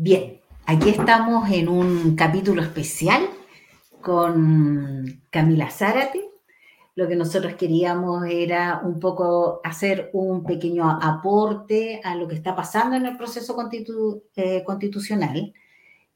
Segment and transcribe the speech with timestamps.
[0.00, 3.20] Bien, aquí estamos en un capítulo especial
[4.00, 6.30] con Camila Zárate.
[6.94, 12.54] Lo que nosotros queríamos era un poco hacer un pequeño aporte a lo que está
[12.54, 13.56] pasando en el proceso
[14.36, 15.52] eh, constitucional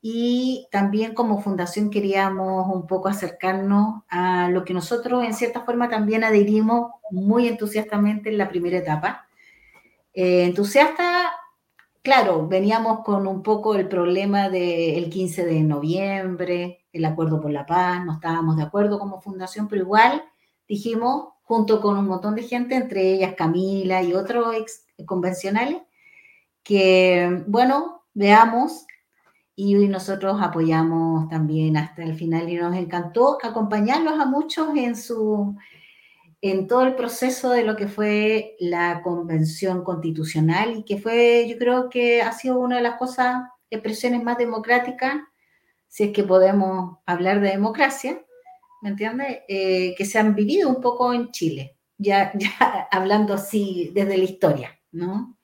[0.00, 5.88] y también como fundación queríamos un poco acercarnos a lo que nosotros en cierta forma
[5.88, 9.26] también adherimos muy entusiastamente en la primera etapa.
[10.14, 11.32] Eh, entusiasta,
[12.02, 17.66] claro, veníamos con un poco el problema del 15 de noviembre, el acuerdo por la
[17.66, 20.22] paz, no estábamos de acuerdo como fundación, pero igual
[20.68, 25.82] dijimos, junto con un montón de gente, entre ellas Camila y otros ex convencionales,
[26.62, 28.86] que, bueno, veamos.
[29.54, 35.54] Y nosotros apoyamos también hasta el final y nos encantó acompañarlos a muchos en su
[36.42, 41.56] en todo el proceso de lo que fue la convención constitucional y que fue, yo
[41.56, 45.20] creo que ha sido una de las cosas, expresiones más democráticas,
[45.86, 48.20] si es que podemos hablar de democracia,
[48.82, 49.38] ¿me entiendes?
[49.46, 54.24] Eh, que se han vivido un poco en Chile, ya, ya hablando así desde la
[54.24, 55.38] historia, ¿no?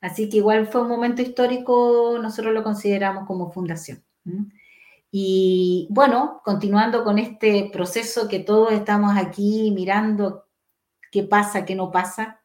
[0.00, 4.02] Así que igual fue un momento histórico, nosotros lo consideramos como fundación.
[5.10, 10.44] Y bueno, continuando con este proceso que todos estamos aquí mirando
[11.10, 12.40] qué pasa, qué no pasa,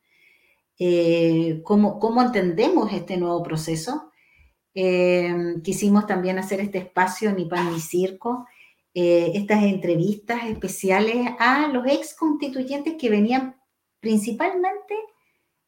[0.80, 4.12] eh, cómo, entendemos este nuevo proceso.
[4.74, 8.46] Eh, quisimos también hacer este espacio Ni Pan ni Circo,
[8.94, 13.56] eh, estas entrevistas especiales a los ex constituyentes que venían
[14.00, 14.96] principalmente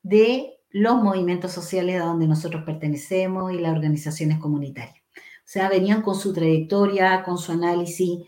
[0.01, 4.96] de los movimientos sociales a donde nosotros pertenecemos y las organizaciones comunitarias.
[5.47, 8.19] Sea, venían con su trayectoria, con su análisis,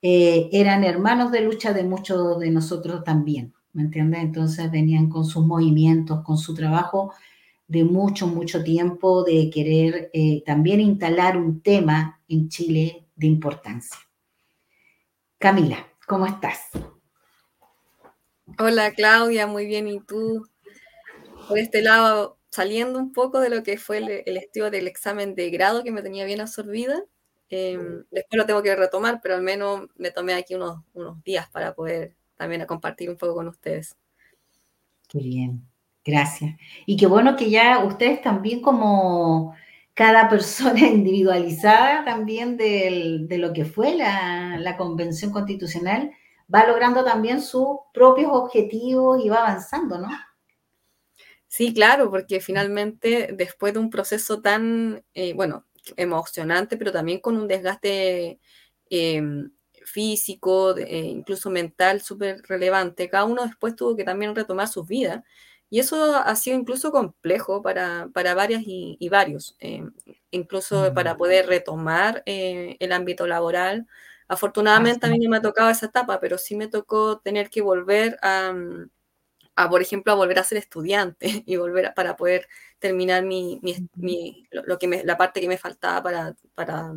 [0.00, 4.22] eh, eran hermanos de lucha de muchos de nosotros también, ¿me entiendes?
[4.22, 7.12] Entonces venían con sus movimientos, con su trabajo
[7.66, 13.98] de mucho, mucho tiempo, de querer eh, también instalar un tema en Chile de importancia.
[15.38, 16.68] Camila, ¿cómo estás?
[18.60, 20.46] Hola Claudia, muy bien, ¿y tú?
[21.50, 25.50] por este lado, saliendo un poco de lo que fue el, estudio del examen de
[25.50, 27.02] grado que me tenía bien absorbida.
[27.48, 31.48] Em, después lo tengo que retomar, pero al menos me tomé aquí unos, unos días
[31.50, 33.96] para poder también compartir un poco con ustedes.
[35.08, 35.66] Qué bien,
[36.04, 36.56] gracias.
[36.86, 39.54] Y qué bueno que ya ustedes también como
[39.94, 46.12] cada persona individualizada también de lo que fue la, la, convención constitucional,
[46.52, 50.08] va logrando también sus propios objetivos y va avanzando, ¿no?
[51.52, 55.66] Sí, claro, porque finalmente después de un proceso tan, eh, bueno,
[55.96, 58.38] emocionante, pero también con un desgaste
[58.88, 59.50] em,
[59.84, 65.24] físico, e incluso mental súper relevante, cada uno después tuvo que también retomar sus vidas.
[65.68, 69.92] Y eso ha sido incluso complejo para, para varias y, varios, em,
[70.30, 73.88] incluso para poder retomar eh, el ámbito laboral.
[74.28, 77.60] Afortunadamente a mí no me ha tocado esa etapa, pero sí me tocó tener que
[77.60, 78.52] volver a
[79.70, 83.60] por ejemplo, a volver a ser estudiante y volver para poder terminar mi,
[84.50, 86.94] lo, que me, la parte que me faltaba para, para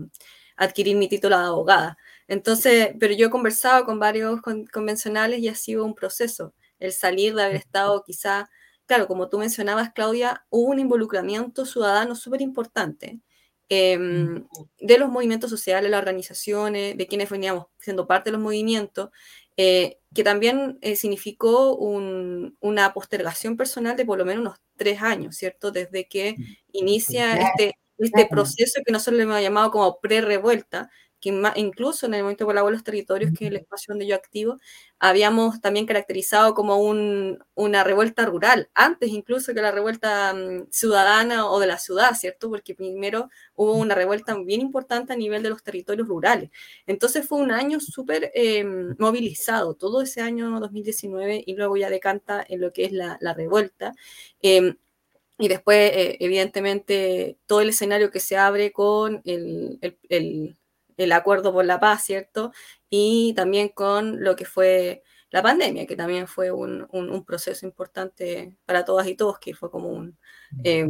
[0.56, 1.98] adquirir mi título de abogada.
[2.28, 6.54] Entonces, pero yo he conversado con varios convencionales y ha sido un proceso.
[6.80, 8.50] El salir de haber estado quizá,
[8.86, 13.20] claro, como tú mencionabas, Claudia, hubo un involucramiento ciudadano súper importante.
[13.70, 14.46] Em,
[14.80, 19.10] de los movimientos sociales, las organizaciones, de quienes veníamos siendo parte de los movimientos,
[19.58, 25.36] eh, que también eh, significó una postergación personal de por lo menos unos tres años,
[25.36, 25.72] ¿cierto?
[25.72, 26.44] Desde que mm,
[26.74, 30.90] inicia este, este proceso que nosotros le hemos llamado como pre-revuelta,
[31.24, 34.58] que incluso en el momento de los territorios, que es el espacio donde yo activo,
[35.00, 41.62] habíamos también caracterizado como una revuelta rural, antes incluso que la revuelta mm, ciudadana o
[41.62, 42.50] de la ciudad, ¿cierto?
[42.50, 46.52] Porque primero hubo una revuelta bien importante a nivel de los territorios rurales.
[46.88, 52.46] Entonces fue un año súper em, movilizado, todo ese año 2019, y luego ya decanta
[52.50, 53.94] en lo que es la, revuelta.
[54.42, 54.76] Em,
[55.40, 59.80] y después, eh, evidentemente, todo el escenario que se abre con el,
[60.10, 60.58] el
[61.12, 62.52] acuerdo por la paz, ¿cierto?
[62.90, 65.04] Y también con lo que fue
[65.34, 66.88] la pandemia, que también fue un,
[67.26, 70.16] proceso importante para todas y todos, que fue como un,
[70.64, 70.88] eh,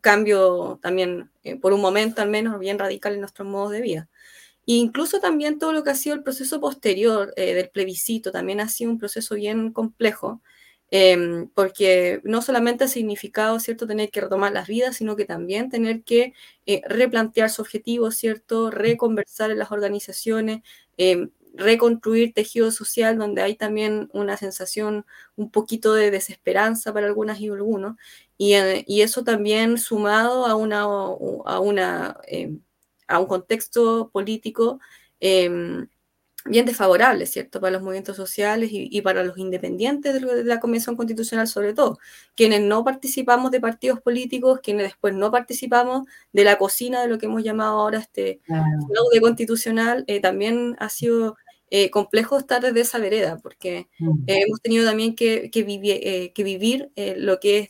[0.00, 4.08] cambio también, eh, por un momento al menos, bien radical en nuestro modo de vida.
[4.66, 8.60] E incluso también todo lo que ha sido el proceso posterior eh, del plebiscito, también
[8.60, 10.40] ha sido un proceso bien complejo,
[10.94, 15.70] Em, porque no solamente ha significado, ¿cierto?, tener que retomar las vidas, sino que también
[15.70, 16.34] tener que
[16.66, 20.60] eh, replantear su objetivo, ¿cierto?, reconversar en las organizaciones,
[20.98, 25.06] em, reconstruir tejido social, donde hay también una sensación
[25.36, 27.96] un poquito de desesperanza para algunas y algunos,
[28.38, 28.54] y,
[28.86, 32.18] y eso también sumado a, una, a, una,
[33.08, 34.78] a un contexto político
[35.20, 35.88] em,
[36.44, 41.46] bien desfavorable, ¿cierto?, para los movimientos sociales y, para los independientes de, la Convención Constitucional
[41.46, 41.98] sobre todo,
[42.34, 47.18] quienes no participamos de partidos políticos, quienes después no participamos de la cocina de lo
[47.18, 51.36] que hemos llamado ahora este fraude constitucional, eh, también ha sido
[51.70, 54.24] eh, complejo estar desde esa vereda, porque mm.
[54.26, 57.68] hemos tenido también que, que, eh, que vivir lo que es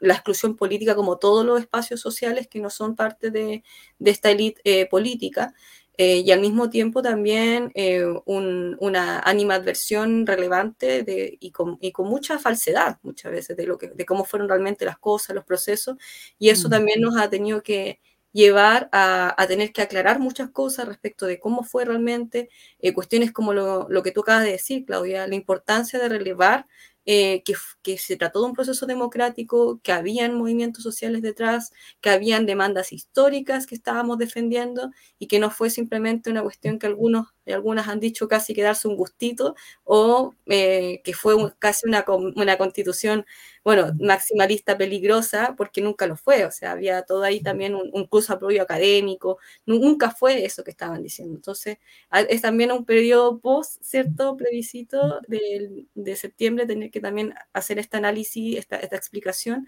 [0.00, 3.62] la exclusión política como todos los espacios sociales que no son parte de,
[3.98, 5.52] de esta élite política.
[5.98, 12.06] Eh, y al mismo tiempo también eh, una animadversión relevante de, y, con, y, con,
[12.06, 15.96] mucha falsedad muchas veces de, lo que, de cómo fueron realmente las cosas, los procesos,
[16.38, 16.70] y eso mm.
[16.70, 18.00] también nos ha tenido que
[18.32, 23.32] llevar a, a, tener que aclarar muchas cosas respecto de cómo fue realmente, eh, cuestiones
[23.32, 26.66] como lo, lo, que tú acabas de decir, Claudia, la importancia de relevar
[27.06, 32.46] eh, que, se trató de un proceso democrático, que habían movimientos sociales detrás, que habían
[32.46, 37.88] demandas históricas que estábamos defendiendo y que no fue simplemente una cuestión que algunos algunas
[37.88, 39.54] han dicho casi que darse un gustito,
[39.84, 43.26] o eh, que fue casi una, una, constitución,
[43.64, 48.06] bueno, maximalista peligrosa, porque nunca lo fue, o sea, había todo ahí también un, un
[48.06, 51.34] curso apoyo académico, nunca fue eso que estaban diciendo.
[51.34, 51.78] Entonces,
[52.28, 54.36] es también un periodo post, ¿cierto?
[54.36, 59.66] Plebiscito de, de septiembre, tener que también hacer este análisis, esta, esta explicación,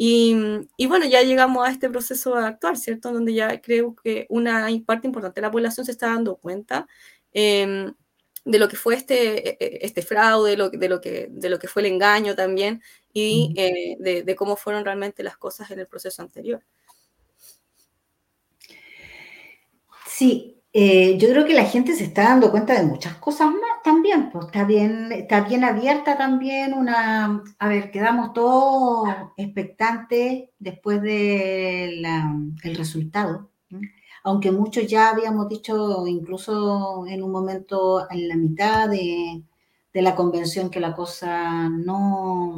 [0.00, 0.36] y,
[0.76, 3.12] y, bueno, ya llegamos a este proceso actual, ¿cierto?
[3.12, 6.86] Donde ya creo que una parte importante de la población se está dando cuenta
[7.32, 7.90] eh,
[8.44, 11.50] de lo que fue este, e, e, este fraude, de lo, de, lo que, de
[11.50, 12.80] lo que fue el engaño también
[13.12, 16.62] y eh, de, de cómo fueron realmente las cosas en el proceso anterior.
[20.06, 23.82] Sí, eh, yo creo que la gente se está dando cuenta de muchas cosas más
[23.82, 31.00] también, pues está bien, está bien abierta también una, a ver, quedamos todos expectantes después
[31.02, 32.04] del
[32.76, 33.50] resultado,
[34.24, 39.42] aunque muchos ya habíamos dicho incluso en un momento en la mitad de,
[39.92, 42.56] de la convención que la cosa no,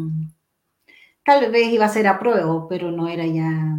[1.24, 3.78] tal vez iba a ser a prueba, pero no era ya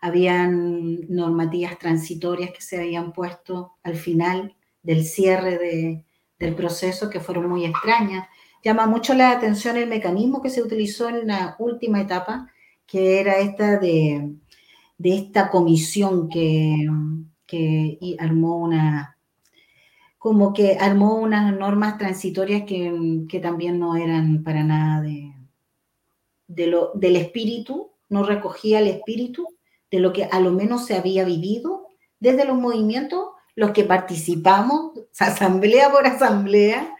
[0.00, 6.04] habían normativas transitorias que se habían puesto al final del cierre
[6.38, 8.26] del proceso que fueron muy extrañas.
[8.64, 12.50] Llama mucho la atención el mecanismo que se utilizó en la última etapa,
[12.86, 14.36] que era esta de,
[15.02, 16.88] esta comisión que,
[18.18, 19.18] armó una,
[20.18, 25.34] como que armó unas normas transitorias que, también no eran para nada de,
[26.48, 29.59] de lo, del espíritu, no recogía el espíritu
[29.90, 31.88] de lo que a lo menos se había vivido
[32.18, 36.94] desde los movimientos, los que participamos, asamblea por asamblea,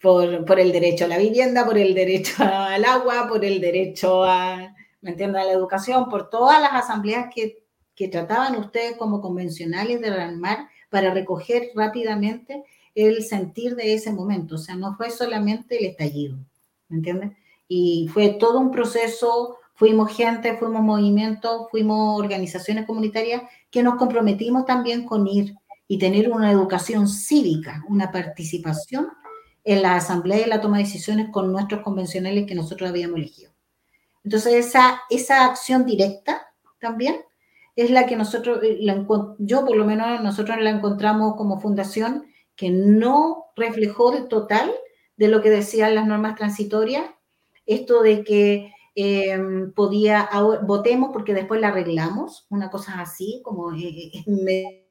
[0.00, 4.74] por, el derecho a la vivienda, por el derecho al agua, por el derecho a,
[5.00, 7.64] ¿me entiendes?, a la educación, por todas las asambleas que,
[7.94, 12.64] que trataban ustedes como convencionales de armar para recoger rápidamente
[12.94, 14.54] el sentir de ese momento.
[14.54, 16.36] O sea, no fue solamente el estallido,
[16.88, 17.32] ¿me entiendes?
[17.68, 24.66] Y fue todo un proceso fuimos gente, fuimos movimientos, fuimos organizaciones comunitarias que nos comprometimos
[24.66, 25.54] también con ir
[25.86, 29.08] y tener una educación cívica, una participación
[29.64, 33.52] en la asamblea y la toma de decisiones con nuestros convencionales que nosotros habíamos elegido.
[34.24, 36.48] Entonces, esa, esa acción directa
[36.80, 37.16] también
[37.76, 38.78] es la que nosotros, eh,
[39.38, 42.24] yo por lo menos nosotros la encontramos como fundación
[42.56, 44.72] que no reflejó el total
[45.16, 47.04] de lo que decían las normas transitorias,
[47.66, 50.30] esto de que Em, podía,
[50.62, 54.86] votemos porque después la arreglamos, una cosa así, como eh, eh,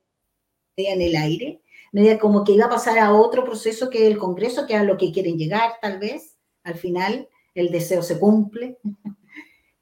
[0.77, 4.67] en el aire, media como que iba a pasar a otro proceso que el Congreso,
[4.67, 8.77] que a lo que quieren llegar tal vez, al final el deseo se cumple,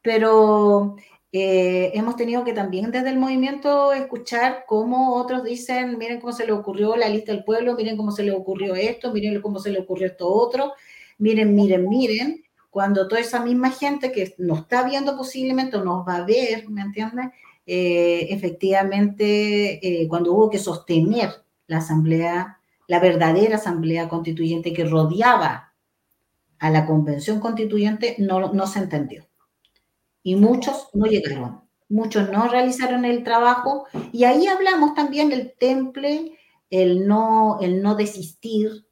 [0.02, 0.96] pero
[1.34, 6.46] eh, hemos tenido que también desde el movimiento escuchar cómo otros dicen, miren cómo se
[6.46, 9.70] le ocurrió la lista del pueblo, miren cómo se le ocurrió esto, miren cómo se
[9.70, 10.72] le ocurrió esto otro,
[11.18, 16.08] miren, miren, miren, cuando toda esa misma gente que nos está viendo posiblemente o nos
[16.08, 17.28] va a ver, ¿me entiendes?
[17.68, 21.30] Eh, efectivamente, eh, cuando hubo que sostener
[21.68, 25.76] la asamblea, la verdadera asamblea constituyente que rodeaba
[26.58, 29.28] a la convención constituyente, no, no se entendió.
[30.24, 36.40] Y muchos no llegaron, muchos no realizaron el trabajo, y ahí hablamos también del temple,
[36.72, 38.88] el no, el no desistir,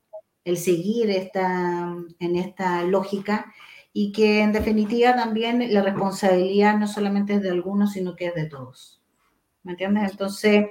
[0.45, 3.51] el seguir esta, en esta lógica
[3.93, 8.35] y que en definitiva también la responsabilidad no solamente es de algunos, sino que es
[8.35, 9.01] de todos.
[9.63, 10.11] ¿Me entiendes?
[10.11, 10.65] Entonces,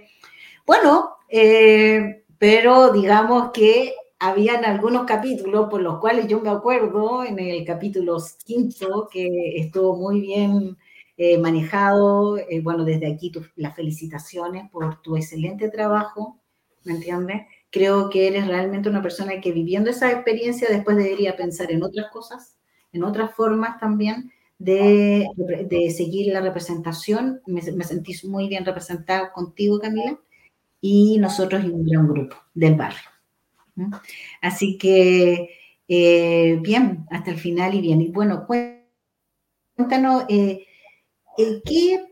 [0.67, 7.39] bueno, eh, pero digamos que habían algunos capítulos por los cuales yo me acuerdo, en
[7.39, 10.77] el capítulo quinto, que estuvo muy bien
[11.17, 12.39] eh, manejado.
[12.39, 16.39] Eh, bueno, desde aquí las felicitaciones por tu excelente trabajo,
[16.85, 17.43] ¿me entiendes?
[17.71, 22.11] Creo que eres realmente una persona que viviendo esa experiencia después debería pensar en otras
[22.11, 22.60] cosas,
[22.93, 27.41] en otras formas también de, de seguir la representación.
[27.47, 30.19] Me, me sentí muy bien representada contigo, Camila,
[30.81, 33.11] y nosotros y un grupo del barrio.
[34.41, 35.51] Así que,
[35.89, 38.01] eh, bien, hasta el final y bien.
[38.01, 38.47] Y bueno,
[39.77, 40.67] cuéntanos, eh,
[41.65, 42.05] ¿qué,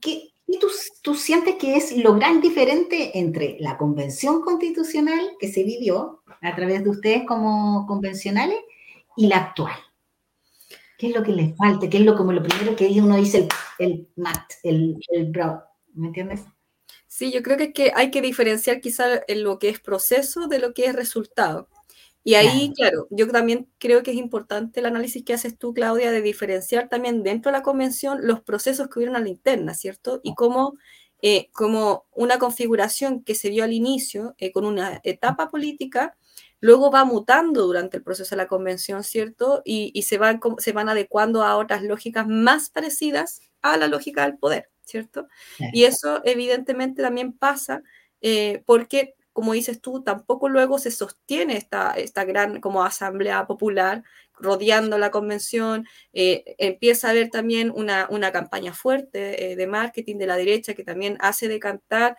[0.00, 0.30] qué
[0.60, 0.68] tú,
[1.02, 6.54] tú, sientes que es lo gran diferente entre la convención constitucional que se vivió a
[6.54, 8.58] través de ustedes como convencionales
[9.16, 9.85] y la actual?
[10.98, 11.88] ¿Qué es lo que les falta?
[11.88, 13.48] ¿Qué es lo como lo primero que uno dice
[13.78, 15.60] el, el mat, el, el brow?
[15.94, 16.44] ¿Me entiendes?
[17.06, 20.58] Sí, yo creo que, que hay que diferenciar quizá en lo que es proceso de
[20.58, 21.68] lo que es resultado.
[22.24, 23.06] Y ahí, claro.
[23.10, 27.22] yo también creo que es importante el análisis que haces tú, Claudia, de diferenciar también
[27.22, 30.20] dentro de la convención los procesos que hubieron a la interna, ¿cierto?
[30.24, 30.74] Y cómo
[31.22, 36.16] eh, como una configuración que se vio al inicio eh, con una etapa política,
[36.60, 39.62] luego va mutando durante el proceso de la convención, ¿cierto?
[39.64, 44.22] Y, y se, van, se van adecuando a otras lógicas más parecidas a la lógica
[44.24, 44.70] del poder.
[44.86, 45.28] ¿cierto?
[45.72, 47.82] Y eso evidentemente también pasa
[48.22, 54.04] eh, porque, como dices tú, tampoco luego se sostiene esta, esta gran como asamblea popular
[54.38, 60.16] rodeando la convención, eh, empieza a haber también una, una campaña fuerte eh, de marketing
[60.18, 62.16] de la derecha que también hace decantar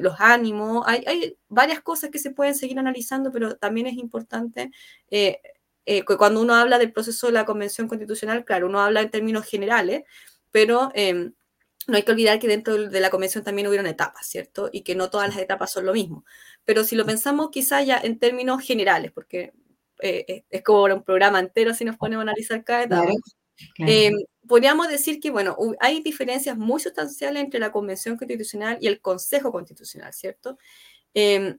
[0.00, 0.84] los ánimos.
[0.86, 4.70] Hay, hay, varias cosas que se pueden seguir analizando, pero también es importante
[6.18, 10.04] cuando uno habla del proceso de la convención constitucional, claro, uno habla en términos generales,
[10.50, 11.32] pero em,
[11.86, 14.70] no hay que olvidar que dentro de la convención también hubieron etapas, ¿cierto?
[14.72, 16.24] Y que no todas las etapas son lo mismo.
[16.64, 19.52] Pero si lo pensamos quizá ya en términos generales, porque
[20.00, 23.12] eh, eh, es como un programa entero si nos ponemos a analizar cada etapa,
[23.78, 24.14] em,
[24.46, 29.52] podríamos decir que, bueno, hay diferencias muy sustanciales entre la Convención Constitucional y el Consejo
[29.52, 30.58] Constitucional, ¿cierto?
[31.14, 31.58] Em,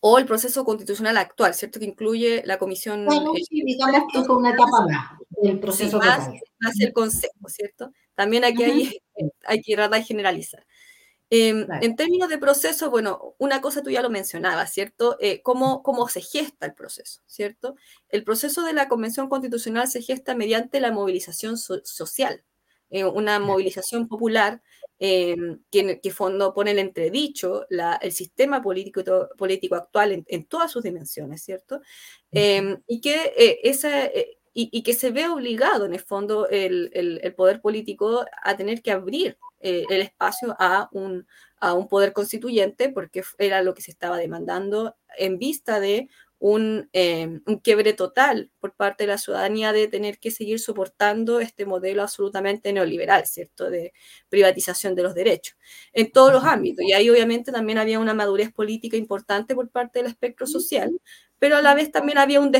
[0.00, 1.80] o el proceso constitucional actual, ¿cierto?
[1.80, 3.04] Que incluye la comisión...
[3.04, 6.28] Bueno, eh, sí, digamos que es una etapa más del proceso más,
[6.60, 7.92] más, el consejo, ¿cierto?
[8.14, 9.02] También aquí hay,
[9.46, 10.64] hay que tratar de generalizar.
[11.30, 15.18] Em, en términos de proceso, bueno, una cosa tú ya lo mencionabas, ¿cierto?
[15.20, 17.76] Eh, cómo, cómo, se gesta el proceso, ¿cierto?
[18.08, 22.44] El proceso de la Convención Constitucional se gesta mediante la movilización social,
[22.88, 24.62] eh, una movilización popular
[24.98, 29.02] em, que, que fondo pone en entredicho la, el sistema político,
[29.36, 31.82] político actual en, todas sus dimensiones, ¿cierto?
[32.32, 34.06] Em, y que eh, esa,
[34.54, 38.90] y, que se ve obligado, en el fondo, el, el, poder político a tener que
[38.90, 41.26] abrir eh, el espacio a un,
[41.60, 46.08] a un poder constituyente, porque era lo que se estaba demandando en vista de
[46.40, 51.40] un, eh, un, quiebre total por parte de la ciudadanía de tener que seguir soportando
[51.40, 53.92] este modelo absolutamente neoliberal, ¿cierto?, de
[54.28, 55.56] privatización de los derechos
[55.92, 56.84] en todos los ámbitos.
[56.84, 61.00] Y ahí obviamente también había una madurez política importante por parte del espectro social,
[61.38, 62.52] pero a la vez también había un,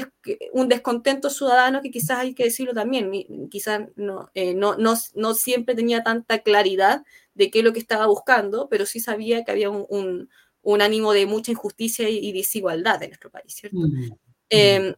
[0.53, 3.11] un descontento ciudadano que quizás hay que decirlo también,
[3.51, 7.03] quizás no, eh, no, no, no, siempre tenía tanta claridad
[7.35, 10.31] de qué es lo que estaba buscando, pero sí sabía que había un, un,
[10.77, 13.79] ánimo de mucha injusticia y, desigualdad en nuestro país, ¿cierto?
[13.79, 14.13] Mm,
[14.51, 14.95] em,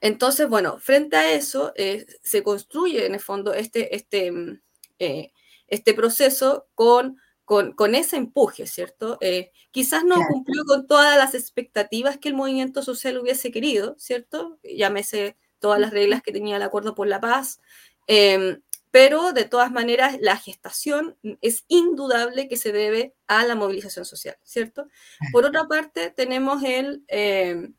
[0.00, 4.60] entonces, bueno, frente a eso eh, se construye en el fondo este, este, mm,
[4.98, 5.32] eh,
[5.68, 9.18] este proceso con con, ese empuje, ¿cierto?
[9.20, 14.58] Eh, quizás no cumplió con todas las expectativas que el movimiento social hubiese querido, ¿cierto?
[14.62, 17.60] Llámese todas las reglas que tenía el Acuerdo por la Paz,
[18.06, 18.62] em,
[18.94, 24.36] pero de todas maneras la gestación es indudable que se debe a la movilización social,
[24.44, 24.86] ¿cierto?
[25.32, 27.02] Por otra parte, tenemos el...
[27.08, 27.74] Em,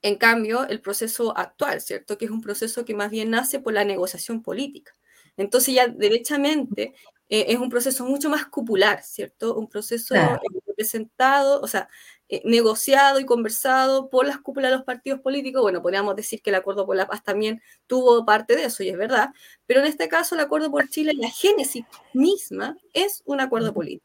[0.00, 2.16] en cambio, el proceso actual, ¿cierto?
[2.16, 4.94] Que es un proceso que más bien nace por la negociación política.
[5.36, 6.94] Entonces ya derechamente
[7.28, 9.54] eh, es un proceso mucho más cupular, ¿cierto?
[9.54, 11.90] Un proceso eh, representado, o sea,
[12.28, 15.62] eh, negociado y conversado por las cúpulas de los partidos políticos.
[15.62, 18.88] Bueno, podríamos decir que el Acuerdo por la Paz también tuvo parte de eso, y
[18.88, 19.30] es verdad,
[19.66, 24.04] pero en este caso el Acuerdo por Chile, la génesis misma es un acuerdo político.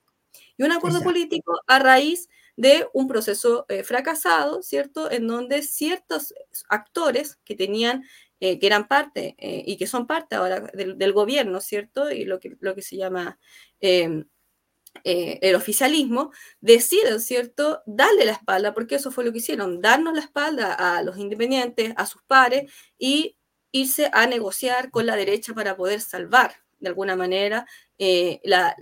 [0.58, 5.10] Y un acuerdo político a raíz de un proceso fracasado, ¿cierto?
[5.10, 6.34] En donde ciertos
[6.70, 8.03] actores que tenían
[8.46, 12.12] eh, que eran parte eh, y que son parte ahora del, gobierno, ¿cierto?
[12.12, 13.39] Y lo que, lo que se llama
[13.80, 14.25] em,
[15.04, 16.32] eh, el oficialismo,
[16.62, 21.02] deciden, ¿cierto?, darle la espalda, porque eso fue lo que hicieron, darnos la espalda a
[21.04, 23.38] los independientes, a sus pares, y
[23.72, 27.66] irse a negociar con la derecha para poder salvar de alguna manera,
[27.98, 28.76] eh, la,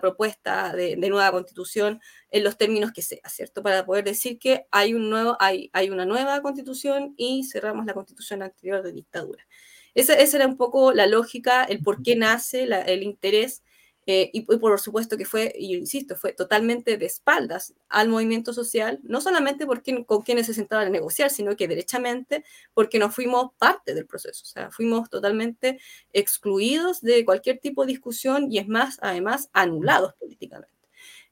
[0.00, 2.00] propuesta de, nueva constitución
[2.30, 3.62] en los términos que sea, ¿cierto?
[3.62, 7.94] Para poder decir que hay, un nuevo, hay, hay una nueva constitución y cerramos la
[7.94, 9.46] constitución anterior de dictadura.
[9.94, 13.62] Esa, esa era un poco la lógica, el por qué nace el interés
[14.06, 19.00] eh, y, por supuesto que fue, y insisto, fue totalmente de espaldas al movimiento social,
[19.02, 22.44] no solamente porque, con quienes se sentaban a negociar, sino que derechamente
[22.74, 25.78] porque no fuimos parte del proceso, o sea, fuimos totalmente
[26.12, 30.74] excluidos de cualquier tipo de discusión y es más, además, anulados políticamente.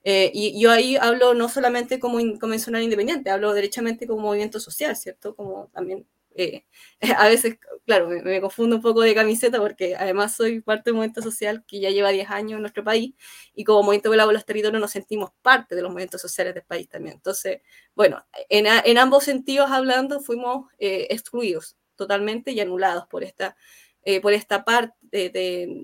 [0.05, 4.97] Eh, y yo ahí hablo no solamente como convencional independiente, hablo derechamente como movimiento social,
[4.97, 5.37] ¿cierto?
[5.37, 6.65] Como también eh,
[7.19, 11.23] a veces, claro, me, confundo un poco de camiseta porque además soy parte del movimiento
[11.23, 13.15] social que ya lleva 10 años en nuestro país
[13.55, 16.89] y como movimiento de los territorios nos sentimos parte de los movimientos sociales del país
[16.89, 17.17] también.
[17.17, 17.63] Entonces,
[17.95, 23.57] bueno, en, en ambos sentidos hablando fuimos eh, excluidos totalmente y anulados por esta,
[24.05, 25.31] eh, por esta parte de,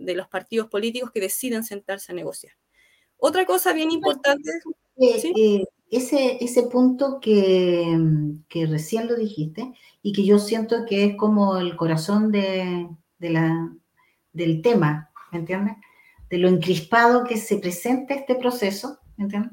[0.00, 2.54] de, los partidos políticos que deciden sentarse a negociar.
[3.18, 4.50] Otra cosa bien importante...
[5.20, 5.64] ¿sí?
[5.90, 7.98] Ese, ese punto que,
[8.48, 13.30] que, recién lo dijiste y que yo siento que es como el corazón de, de
[13.30, 13.72] la,
[14.32, 15.76] del tema, ¿me entiendes?
[16.30, 19.52] De lo encrispado que se presenta este proceso, ¿me entiendes?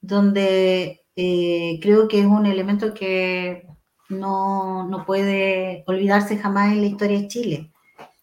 [0.00, 3.66] Donde eh, creo que es un elemento que
[4.08, 7.72] no, no puede olvidarse jamás en la historia de Chile,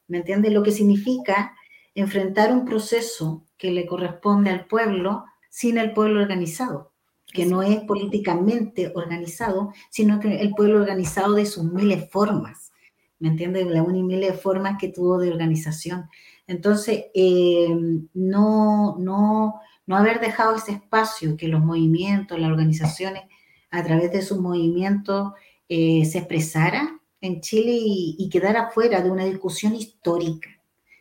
[0.07, 0.53] ¿me entiendes?
[0.53, 1.55] Lo que significa
[1.93, 6.92] enfrentar un proceso que le corresponde al pueblo sin el pueblo organizado
[7.33, 12.71] que no es políticamente organizado, sino que el pueblo organizado de sus miles formas,
[13.19, 13.65] ¿me entiendes?
[13.67, 16.09] La una y miles formas que tuvo de organización.
[16.45, 17.75] Entonces, eh,
[18.13, 19.55] no, no,
[19.87, 23.23] no haber dejado ese espacio que los movimientos, las organizaciones,
[23.71, 25.33] a través de sus movimientos,
[25.67, 30.49] eh, se expresara en Chile y, y quedara fuera de una discusión histórica.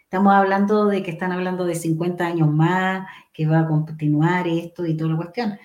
[0.04, 4.86] Estamos hablando de que están hablando de 50 años más, que va a continuar esto
[4.86, 5.58] y toda la cuestión.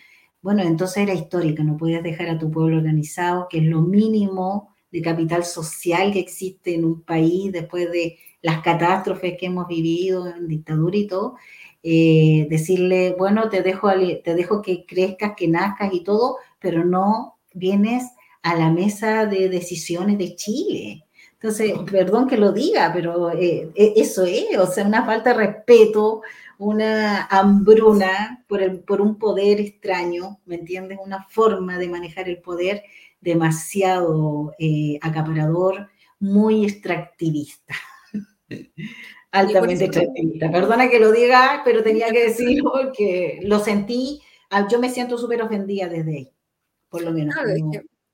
[0.47, 4.73] Bueno, entonces era histórica, no podías dejar a tu pueblo organizado, que es lo mínimo
[4.89, 10.25] de capital social que existe en un país después de las catástrofes que hemos vivido
[10.25, 11.35] en dictadura y todo,
[11.83, 13.89] eh, decirle, bueno, te dejo,
[14.23, 18.05] te dejo que crezcas, que nazcas y todo, pero no vienes
[18.41, 21.03] a la mesa de decisiones de Chile.
[21.33, 25.45] Entonces, perdón que lo diga, pero eh, e, eso es, o sea, una falta de
[25.45, 26.21] respeto
[26.57, 30.97] una hambruna por, el, por un poder extraño, ¿me entiendes?
[31.03, 32.83] Una forma de manejar el poder
[33.21, 35.89] demasiado eh, acaparador,
[36.19, 37.75] muy extractivista.
[39.31, 40.51] Altamente extractivista.
[40.51, 44.21] Perdona que lo diga, pero tenía que decirlo porque lo sentí.
[44.49, 46.31] Ah, yo me siento súper ofendida desde ahí,
[46.89, 47.35] por lo menos.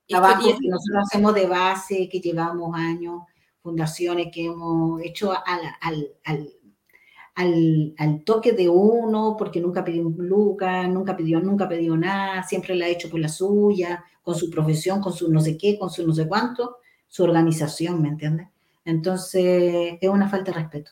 [0.07, 3.21] trabajo que nosotros hacemos de base, que llevamos años,
[3.61, 6.49] fundaciones que hemos hecho al, al al,
[8.25, 12.85] toque de uno, porque nunca pidió un lucas, nunca pidió, nunca pidió nada, siempre la
[12.85, 16.05] ha hecho por la suya, con su profesión, con su no sé qué, con su
[16.05, 18.47] no sé cuánto, su organización, ¿me entiendes?
[18.85, 20.91] Entonces, es una falta de respeto.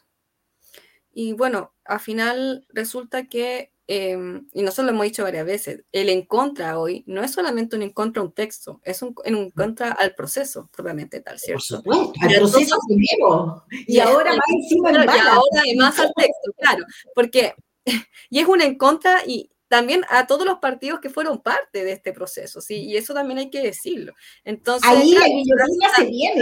[1.13, 6.10] Y bueno, al final resulta que Em, y nosotros lo hemos dicho varias veces, el
[6.10, 9.50] en contra hoy no es solamente un en contra a un texto, es un en
[9.52, 11.82] contra al proceso propiamente tal, ¿cierto?
[11.84, 13.65] Por supuesto, al proceso primero.
[13.88, 17.54] Y, ahora más encima Y ahora además al texto, claro, porque,
[18.30, 21.94] y es un en contra y también a todos los partidos que fueron parte de
[21.94, 22.84] este proceso, ¿sí?
[22.84, 24.13] Y eso también hay que decirlo.
[24.44, 26.41] Entonces, ahí la guillotina se viene,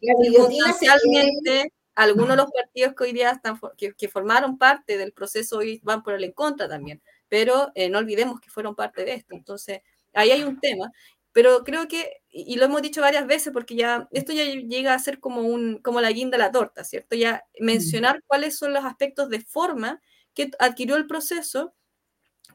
[0.00, 4.96] la guillotina se viene algunos de los partidos que hoy día están, que, formaron parte
[4.96, 8.74] del proceso hoy van por el en contra también, pero eh, no olvidemos que fueron
[8.74, 9.34] parte de esto.
[9.34, 9.80] Entonces,
[10.14, 10.90] ahí hay un tema,
[11.32, 14.98] pero creo que, y lo hemos dicho varias veces, porque ya esto ya llega a
[14.98, 17.16] ser como, un, como la guinda a la torta, ¿cierto?
[17.16, 20.00] Ya mencionar cuáles son los aspectos de forma
[20.32, 21.74] que adquirió el proceso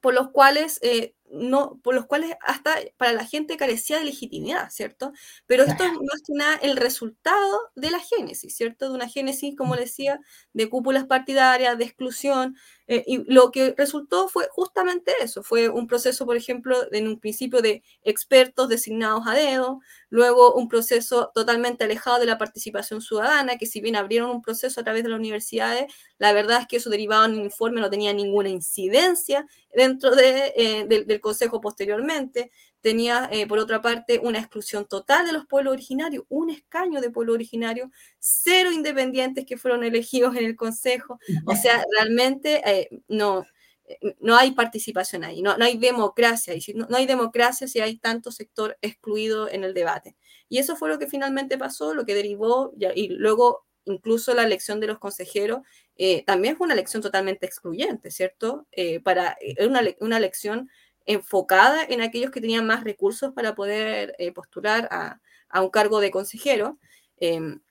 [0.02, 4.70] por los cuales eh, no, por los cuales hasta para la gente carecía de legitimidad,
[4.72, 5.12] ¿cierto?
[5.46, 8.90] Pero esto es más que nada el resultado de la génesis, ¿cierto?
[8.90, 9.78] De una génesis, como mm.
[9.78, 10.20] decía,
[10.54, 12.56] de cúpulas partidarias, de exclusión,
[12.88, 17.20] eh, y lo que resultó fue justamente eso, fue un proceso, por ejemplo, en un
[17.20, 23.58] principio de expertos designados a dedo, luego un proceso totalmente alejado de la participación ciudadana,
[23.58, 26.78] que si bien abrieron un proceso a través de las universidades, la verdad es que
[26.78, 32.52] eso derivado en un informe, no tenía ninguna incidencia dentro de, eh, del Consejo posteriormente,
[32.82, 37.10] tenía, eh, por otra parte, una exclusión total de los pueblos originarios, un escaño de
[37.10, 41.18] pueblo originario, cero independientes que fueron elegidos en el Consejo.
[41.48, 43.44] O sea, realmente eh, no,
[43.88, 46.54] eh, no hay participación ahí, no, no hay democracia.
[46.54, 50.16] Y si no, no, hay democracia si hay tanto sector excluido en el debate.
[50.48, 54.80] Y eso fue lo que finalmente pasó, lo que derivó, y luego incluso la elección
[54.80, 55.62] de los consejeros
[55.96, 58.68] eh, también fue una elección totalmente excluyente, ¿cierto?
[59.04, 60.70] para, una, una elección
[61.06, 65.20] enfocada en aquellos que tenían más recursos para poder postular a,
[65.62, 66.80] un cargo de consejero.
[67.18, 67.62] Em,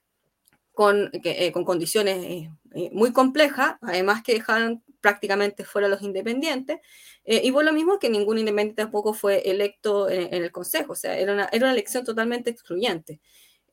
[0.73, 1.13] con,
[1.53, 2.49] con, condiciones
[2.91, 6.81] muy complejas, además que dejaron prácticamente fuera los independientes,
[7.25, 10.97] eh, y por lo mismo que ningún independiente tampoco fue electo en, el Consejo, o
[10.97, 13.21] sea, era era una elección totalmente excluyente.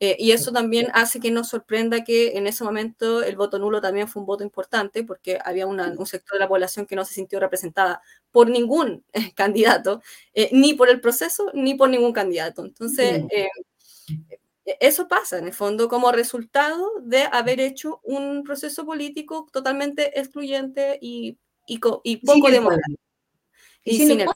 [0.04, 3.80] Eh, y eso también hace que nos sorprenda que en ese momento el voto nulo
[3.80, 7.14] también fue un voto importante, porque había un sector de la población que no se
[7.14, 10.02] sintió representada por ningún eh, candidato,
[10.50, 12.64] ni por el proceso, ni por ningún candidato.
[12.64, 13.22] Entonces,
[14.66, 20.18] e-, eso pasa, en el fondo, como resultado de haber hecho un proceso político totalmente
[20.18, 21.38] excluyente y,
[21.68, 23.00] y, poco democrático.
[23.84, 24.28] Y, sin el,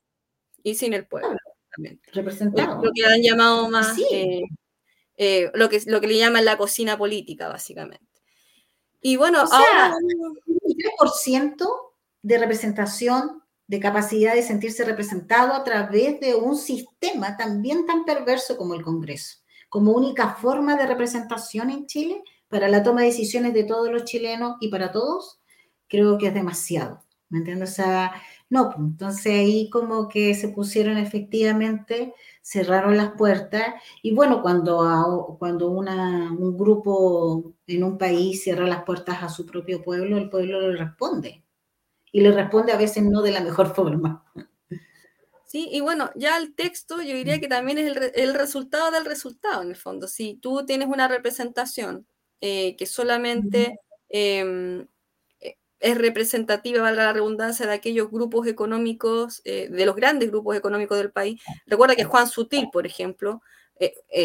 [0.62, 1.36] y sin el pueblo
[1.74, 2.00] también.
[2.12, 2.84] Representado.
[2.84, 4.42] Lo que han llamado más, eh,
[5.16, 8.06] eh, lo, que, lo que le llaman la cocina política, básicamente.
[9.00, 9.96] Y bueno, ahora...
[9.98, 11.66] Un 3%
[12.22, 18.56] de representación, de capacidad de sentirse representado a través de un sistema también tan perverso
[18.56, 23.52] como el Congreso como única forma de representación en Chile para la toma de decisiones
[23.54, 25.40] de todos los chilenos y para todos,
[25.88, 27.04] creo que es demasiado.
[27.28, 27.70] ¿Me entiendes?
[27.70, 28.12] O sea,
[28.48, 35.36] no, pues, entonces ahí como que se pusieron efectivamente, cerraron las puertas y bueno, cuando,
[35.38, 40.30] cuando una, un grupo en un país cierra las puertas a su propio pueblo, el
[40.30, 41.42] pueblo le responde
[42.12, 44.24] y le responde a veces no de la mejor forma.
[45.46, 49.62] Sí, y bueno, ya el texto yo diría que también es el, resultado del resultado,
[49.62, 50.06] en el fondo.
[50.08, 52.06] Si tú tienes una representación
[52.40, 54.86] eh, que solamente eh,
[55.80, 60.98] es representativa, valga la redundancia, de aquellos grupos económicos, eh, de los grandes grupos económicos
[60.98, 61.40] del país.
[61.66, 63.42] Recuerda que Juan Sutil, por ejemplo,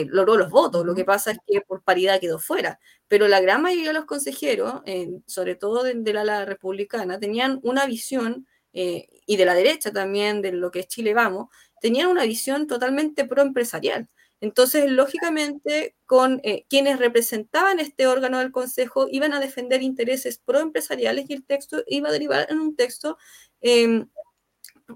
[0.07, 3.61] logró los votos, lo que pasa es que por paridad quedó fuera, pero la gran
[3.61, 4.81] mayoría de los consejeros,
[5.25, 9.91] sobre todo de, de la ala republicana, tenían una visión eh, y de la derecha
[9.91, 11.49] también, de lo que es Chile Vamos,
[11.81, 14.07] tenían una visión totalmente proempresarial.
[14.41, 21.29] Entonces, lógicamente, con eh, quienes representaban este órgano del Consejo iban a defender intereses proempresariales
[21.29, 23.17] y el texto iba a derivar en un texto
[23.61, 24.09] em,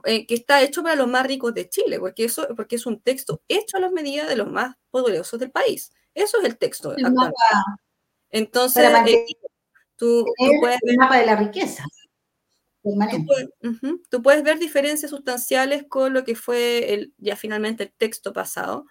[0.04, 3.00] eh, que está hecho para los más ricos de Chile, porque, eso, porque es un
[3.00, 5.92] texto hecho a las medidas de los más poderosos del país.
[6.16, 6.96] Eso es el texto.
[8.32, 8.90] Entonces,
[9.96, 10.26] tú,
[10.60, 11.86] puedes el mapa de la riqueza.
[14.10, 18.86] Tú puedes, ver diferencias sustanciales con lo que fue el, ya finalmente el texto pasado.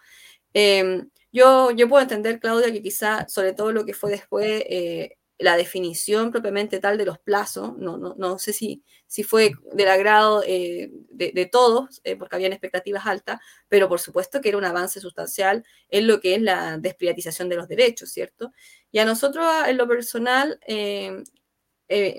[0.55, 5.57] Em, yo, puedo entender, Claudia, que quizá, sobre todo lo que fue después, eh, la
[5.57, 8.85] definición propiamente tal de los plazos, no, sé si,
[9.25, 14.51] fue del agrado eh, de, todos, eh, porque habían expectativas altas, pero por supuesto que
[14.51, 18.53] era un avance sustancial en lo que es la desprivatización de los derechos, ¿cierto?
[18.93, 21.25] Y a nosotros, en lo personal, eh,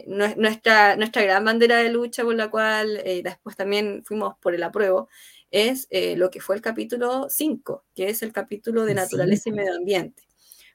[0.07, 5.09] nuestra, gran bandera de lucha por la cual después también fuimos por el apruebo,
[5.51, 9.53] es eh, lo que fue el capítulo 5, que es el capítulo de naturaleza y
[9.53, 10.23] medio ambiente,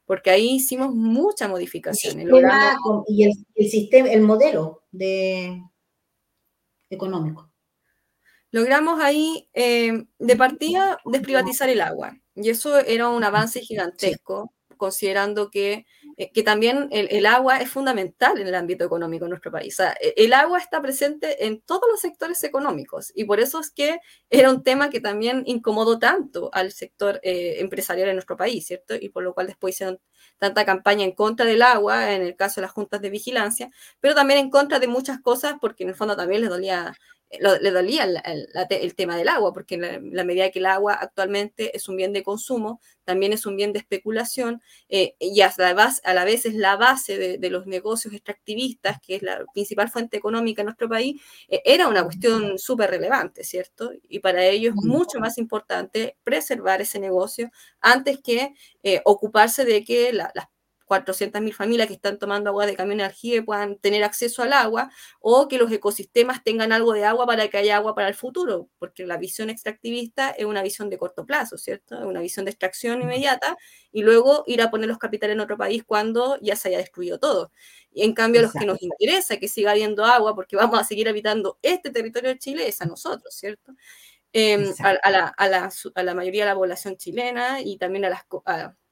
[0.05, 2.27] porque ahí hicimos muchas modificaciones.
[3.09, 5.63] Y el, el, sistema, el modelo de
[6.89, 7.51] económico.
[8.53, 15.73] Logramos ahí, de partida, desprivatizar el agua, y eso era un avance gigantesco, considerando que
[15.73, 15.87] eh,
[16.29, 19.79] que también el, agua es fundamental en el ámbito económico en nuestro país.
[19.81, 24.01] E, el agua está presente en todos los sectores económicos y por eso es que
[24.29, 28.95] era un tema que también incomodó tanto al sector eh, empresarial en nuestro país, ¿cierto?
[28.95, 30.01] Y por lo cual después hicieron
[30.39, 34.15] tanta campaña en contra del agua, en el caso de las juntas de vigilancia, pero
[34.15, 36.95] también en contra de muchas cosas porque en el fondo también les dolía
[37.39, 41.89] le dolía el, tema del agua, porque en la, medida que el agua actualmente es
[41.89, 46.01] un bien de consumo, también es un bien de especulación eh, y a la, base,
[46.05, 50.17] a la, vez es la base de, los negocios extractivistas, que es la principal fuente
[50.17, 53.93] económica en nuestro país, eh, era una cuestión súper relevante, ¿cierto?
[54.09, 59.85] Y para ellos es mucho más importante preservar ese negocio antes que eh, ocuparse de
[59.85, 60.33] que las
[60.91, 64.91] 400.000 familias que están tomando agua de camión de aljibe puedan tener acceso al agua
[65.21, 68.69] o que los ecosistemas tengan algo de agua para que haya agua para el futuro,
[68.81, 71.97] porque la visión extractivista es una visión de corto plazo, ¿cierto?
[71.97, 73.57] Es una visión de extracción inmediata
[73.93, 77.21] y luego ir a poner los capitales en otro país cuando ya se haya destruido
[77.21, 77.53] todo.
[77.93, 80.85] Y en cambio, a los que nos interesa que siga habiendo agua, porque vamos a
[80.85, 83.75] seguir habitando este territorio de Chile, es a nosotros, ¿cierto?
[84.33, 88.11] Em, a, la, a, la, a, la, mayoría de la población chilena y también a
[88.11, 88.25] las,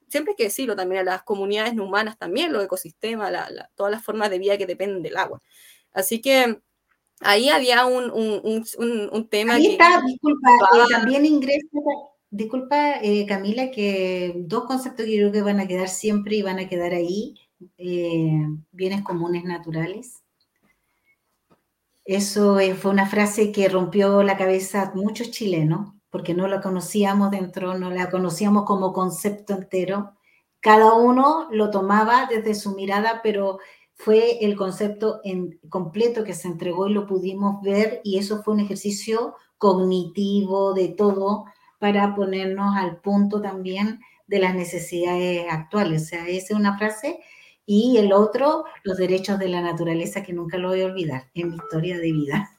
[0.09, 3.33] siempre hay que decirlo también a las comunidades no humanas, también los ecosistemas,
[3.75, 5.43] todas las formas de vida que dependen del agua.
[5.93, 6.61] Así que
[7.21, 8.65] ahí había un, un,
[9.13, 9.55] un, tema.
[9.55, 11.67] Ahí está, disculpa, eh, también ingresa,
[12.31, 16.59] disculpa eh, Camila, que dos conceptos que creo que van a quedar siempre y van
[16.59, 17.35] a quedar ahí,
[17.77, 20.23] eh, bienes comunes naturales.
[22.05, 27.31] Eso fue una frase que rompió la cabeza a muchos chilenos, porque no la conocíamos
[27.31, 30.13] dentro, no la conocíamos como concepto entero.
[30.61, 33.59] Cada uno lo tomaba desde su mirada, pero
[33.95, 38.55] fue el concepto en, completo que se entregó y lo pudimos ver y eso fue
[38.55, 41.47] un ejercicio cognitivo de todo
[41.79, 46.03] para ponernos al punto también de las necesidades actuales.
[46.03, 47.21] O sea, esa es una frase.
[47.67, 51.51] Y el otro, los derechos de la naturaleza, que nunca lo voy a olvidar en
[51.51, 52.58] mi historia de vida.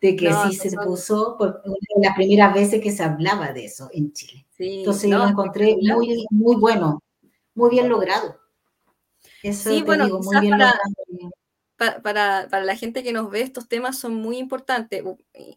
[0.00, 1.62] De que sí se puso por
[2.00, 4.46] las primeras veces que se hablaba de eso en Chile.
[4.58, 7.02] Entonces yo lo encontré muy, muy bueno,
[7.54, 8.38] muy bien logrado.
[9.42, 10.58] Eso sí, bueno, digo, muy bien
[11.80, 15.02] para, para, para, la gente que nos ve, estos temas son muy importantes.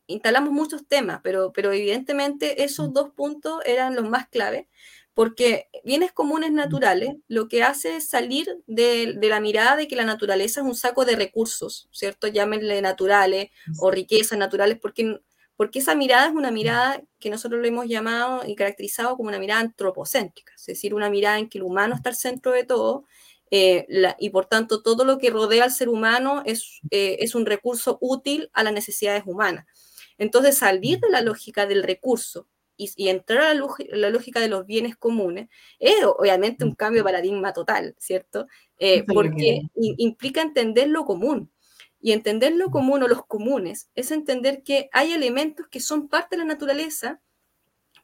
[0.08, 2.94] Instalamos muchos temas, pero, pero evidentemente esos mm.
[2.94, 4.68] dos puntos eran los más claves,
[5.14, 9.96] porque bienes comunes naturales lo que hace es salir de, de, la mirada de que
[9.96, 12.28] la naturaleza es un saco de recursos, ¿cierto?
[12.28, 13.50] Llámenle naturales
[13.80, 15.20] o riquezas naturales, porque,
[15.56, 19.40] porque esa mirada es una mirada que nosotros lo hemos llamado y caracterizado como una
[19.40, 23.06] mirada antropocéntrica, es decir, una mirada en que el humano está al centro de todo
[23.52, 23.86] eh,
[24.18, 28.00] y por tanto todo lo que rodea al ser humano es, eh, es un recurso
[28.02, 29.68] útil a las necesidades humanas.
[30.18, 34.96] Entonces, salir de la lógica del recurso y, entrar a la, lógica de los bienes
[34.96, 38.48] comunes es obviamente un cambio de paradigma total, ¿cierto?
[38.78, 41.52] Eh, porque implica entender lo común.
[42.00, 46.36] Y entender lo común o los comunes es entender que hay elementos que son parte
[46.36, 47.22] de la naturaleza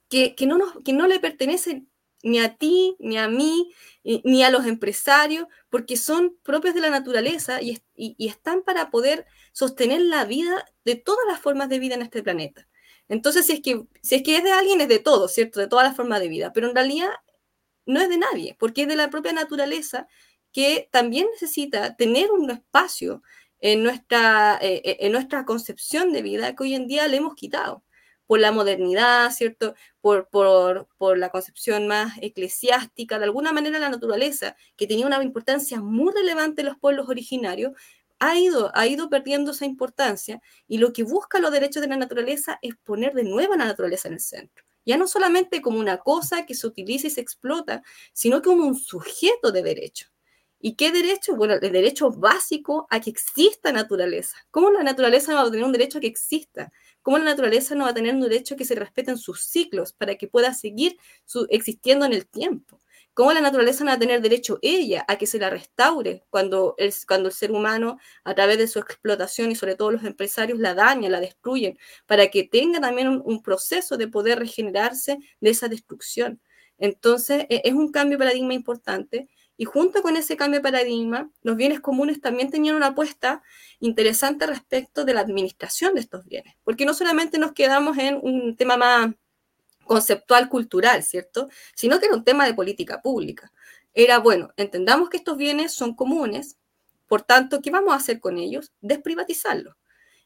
[0.08, 1.90] que, que, no, nos, que no le pertenecen
[2.24, 6.90] ni a ti, ni a mí, ni a los empresarios, porque son propios de la
[6.90, 7.82] naturaleza y,
[8.18, 12.68] están para poder sostener la vida de todas las formas de vida en este planeta.
[13.10, 15.60] Entonces, si es, que, si es que es de alguien, es de todo, ¿cierto?
[15.60, 17.10] De todas las formas de vida, pero en realidad
[17.86, 20.08] no es de nadie, porque es de la propia naturaleza
[20.52, 23.22] que también necesita tener un espacio
[23.60, 27.36] en nuestra, eh, eh, en nuestra concepción de vida que hoy en día le hemos
[27.36, 27.84] quitado
[28.30, 29.74] por la modernidad, ¿cierto?
[30.02, 35.82] Por, por, la concepción más eclesiástica, de alguna manera la naturaleza, que tenía una importancia
[35.82, 37.74] muy relevante en los pueblos originarios,
[38.20, 41.98] ha ido, ha ido perdiendo esa importancia y lo que busca los derechos de la
[41.98, 44.66] naturaleza es poner de nuevo a la naturaleza en el centro.
[44.86, 48.76] Ya no solamente como una cosa que se utiliza y se explota, sino como un
[48.76, 50.08] sujeto de derecho.
[50.62, 51.36] ¿Y qué derecho?
[51.36, 54.36] Bueno, el derecho básico a que exista naturaleza.
[54.52, 56.72] ¿Cómo la naturaleza va a tener un derecho a que exista?
[57.02, 59.94] ¿Cómo la naturaleza no va a tener un derecho a que se respeten sus ciclos
[59.94, 60.98] para que pueda seguir
[61.50, 62.80] existiendo en el tiempo?
[63.20, 66.76] ¿Cómo la naturaleza no va a tener derecho ella a que se la restaure cuando
[66.78, 70.58] el, cuando el ser humano, a través de su explotación y sobre todo los empresarios,
[70.58, 75.68] la dañan, la destruyen, para que tenga también un, proceso de poder regenerarse de esa
[75.68, 76.40] destrucción?
[76.78, 79.28] Entonces, e, es un cambio de paradigma importante
[79.58, 83.44] y junto con ese cambio de paradigma, los bienes comunes también tenían una apuesta
[83.82, 88.56] interesante respecto de la administración de estos bienes, porque no solamente nos quedamos en un
[88.56, 89.10] tema más
[89.90, 91.50] conceptual, cultural, ¿cierto?
[91.74, 93.52] Sino que era un tema de política pública.
[93.96, 96.58] Era, bueno, entendamos que estos bienes son comunes,
[97.08, 98.72] por tanto, ¿qué vamos a hacer con ellos?
[98.82, 99.76] Desprivatizarlos.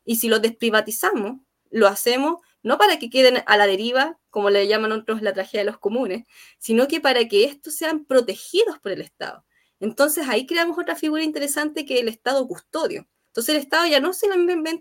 [0.04, 1.40] Y si los desprivatizamos,
[1.72, 5.62] lo hacemos no para que queden a la deriva, como le llaman otros la tragedia
[5.62, 6.26] de los comunes,
[6.60, 9.46] sino que para que estos sean protegidos por el Estado.
[9.80, 13.08] Entonces ahí creamos otra figura interesante que es el Estado custodio.
[13.28, 14.22] Entonces el Estado ya no es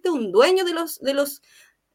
[0.06, 1.40] un dueño de los, de los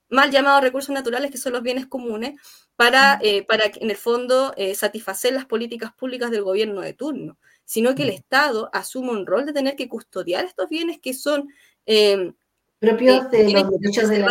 [0.09, 2.39] mal llamados recursos naturales, que son los bienes comunes,
[2.75, 7.37] para, eh, para en el fondo eh, satisfacer las políticas públicas del gobierno de turno,
[7.65, 11.49] sino que el Estado asume un rol de tener que custodiar estos bienes que son
[11.85, 12.33] eh,
[12.79, 14.23] propios de los derechos de,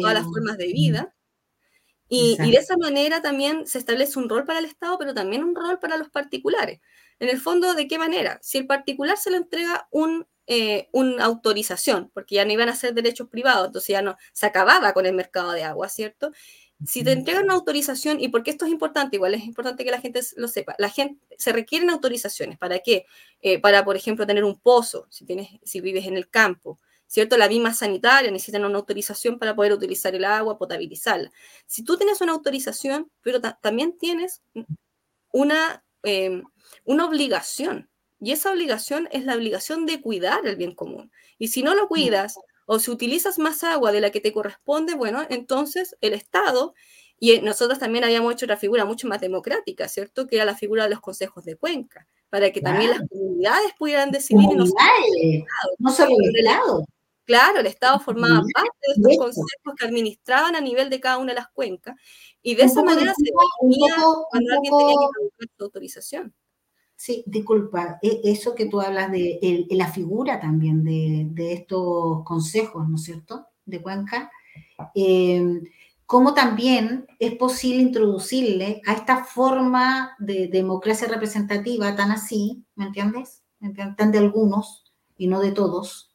[0.00, 1.14] todas las formas de vida.
[2.12, 5.44] Y, y, de esa manera también se establece un rol para el Estado, pero también
[5.44, 6.80] un rol para los particulares.
[7.20, 8.40] En el fondo, ¿de qué manera?
[8.42, 12.74] Si el particular se le entrega un, eh, una autorización, porque ya no iban a
[12.74, 16.32] ser derechos privados, entonces ya no se acababa con el mercado de agua, ¿cierto?
[16.84, 20.00] Si te entregan una autorización, y porque esto es importante, igual es importante que la
[20.00, 23.06] gente lo sepa, la gente se requieren autorizaciones, ¿para qué?
[23.42, 27.36] Eh, para, por ejemplo, tener un pozo, si, tienes, si vives en el campo, ¿cierto?
[27.36, 31.30] La misma sanitaria necesitan una autorización para poder utilizar el agua, potabilizarla.
[31.66, 34.42] Si tú tienes una autorización, pero también tienes
[35.30, 36.42] una, em,
[36.84, 37.89] una obligación,
[38.20, 41.10] y esa obligación es la obligación de cuidar el bien común.
[41.38, 44.94] Y si no lo cuidas o si utilizas más agua de la que te corresponde,
[44.94, 46.74] bueno, entonces el Estado,
[47.18, 50.26] y nosotros también habíamos hecho otra figura mucho más democrática, ¿cierto?
[50.26, 54.10] Que era la figura de los consejos de cuenca, para que también las comunidades pudieran
[54.10, 54.48] decidir.
[54.54, 54.64] No,
[55.78, 56.84] no solo el Estado.
[57.24, 61.32] Claro, el Estado formaba parte de estos consejos que administraban a nivel de cada una
[61.32, 61.94] de las cuencas
[62.42, 63.94] y de esa manera se definía
[64.30, 66.34] cuando alguien tenía que su autorización.
[67.00, 72.96] Sí, disculpa, e, eso que tú hablas de la figura también de, estos consejos, ¿no
[72.96, 74.30] es cierto?, de Cuenca,
[74.94, 75.62] eh,
[76.04, 82.66] cómo también es posible introducirle a esta forma de democracia representativa tan así.
[82.74, 83.44] ¿Me entiendes?
[83.96, 86.09] Tan de algunos y no de todos,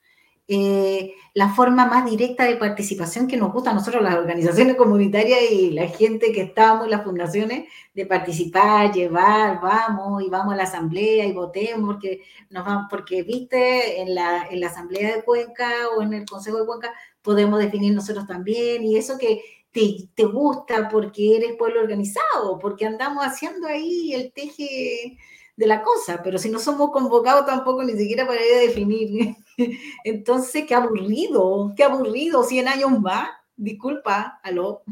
[0.47, 5.39] eh, la forma más directa de participación que nos gusta a nosotros, las organizaciones comunitarias
[5.51, 10.63] y la gente que estamos las fundaciones, de participar, llevar, vamos y vamos a la
[10.63, 15.89] asamblea y votemos, porque, nos vamos, porque viste, en la, en la asamblea de Cuenca
[15.97, 20.25] o en el Consejo de Cuenca podemos definir nosotros también, y eso que te, te
[20.25, 25.17] gusta porque eres pueblo organizado, porque andamos haciendo ahí el teje
[25.55, 29.35] de la cosa, pero si no somos convocados tampoco ni siquiera para ir a definir.
[30.03, 34.83] Entonces, qué aburrido, qué aburrido, 100 años más, disculpa, aló.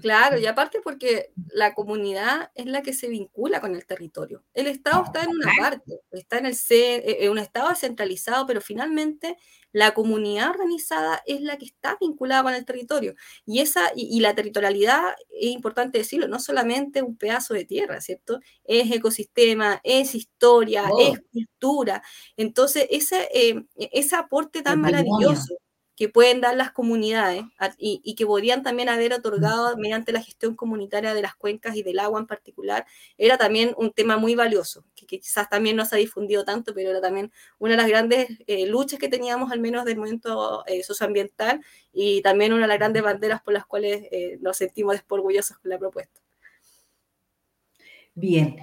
[0.00, 4.44] Claro, y aparte porque la comunidad es la que se vincula con el territorio.
[4.52, 8.46] El Estado está en una parte, está en el C, eh, eh, un Estado centralizado,
[8.46, 9.36] pero finalmente
[9.76, 13.14] la comunidad organizada es la que está vinculada con el territorio.
[13.44, 18.40] Y, esa, y, la territorialidad, es importante decirlo, no solamente un pedazo de tierra, ¿cierto?
[18.64, 22.02] Es ecosistema, es historia, es cultura.
[22.38, 25.58] Entonces, ese, eh, ese aporte tan maravilloso
[25.96, 27.42] que pueden dar las comunidades
[27.78, 31.98] y, que podrían también haber otorgado mediante la gestión comunitaria de las cuencas y del
[31.98, 35.98] agua en particular, era también un tema muy valioso, que, quizás también no se ha
[35.98, 39.86] difundido tanto, pero era también una de las grandes eh, luchas que teníamos, al menos
[39.86, 44.36] del momento eh, socioambiental, y también una de las grandes banderas por las cuales eh,
[44.40, 46.20] nos sentimos orgullosos con la propuesta.
[48.14, 48.56] Bien,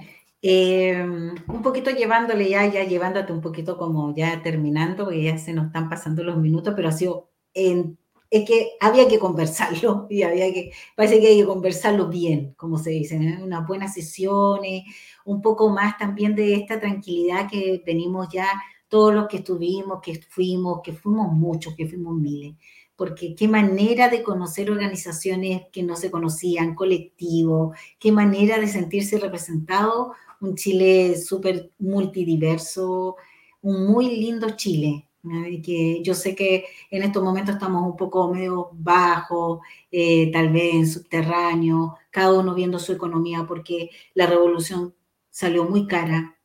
[0.44, 5.66] un poquito llevándole ya, ya llevándote un poquito como ya terminando, porque ya se nos
[5.66, 7.98] están pasando los minutos, pero ha sido, en,
[8.30, 12.78] es que había que conversarlo y había que, parece que hay que conversarlo bien, como
[12.78, 13.38] se dice, ¿eh?
[13.42, 14.84] unas buenas sesiones,
[15.24, 18.48] un poco más también de esta tranquilidad que venimos ya
[18.88, 22.54] todos los que estuvimos, que fuimos, que fuimos muchos, que fuimos miles
[22.96, 29.18] porque qué manera de conocer organizaciones que no se conocían, colectivos, qué manera de sentirse
[29.18, 33.16] representado un Chile súper multidiverso,
[33.62, 35.08] un muy lindo Chile.
[35.62, 40.74] Que yo sé que en estos momentos estamos un poco medio bajos, eh, tal vez
[40.74, 44.94] en subterráneo, cada uno viendo su economía, porque la revolución
[45.30, 46.38] salió muy cara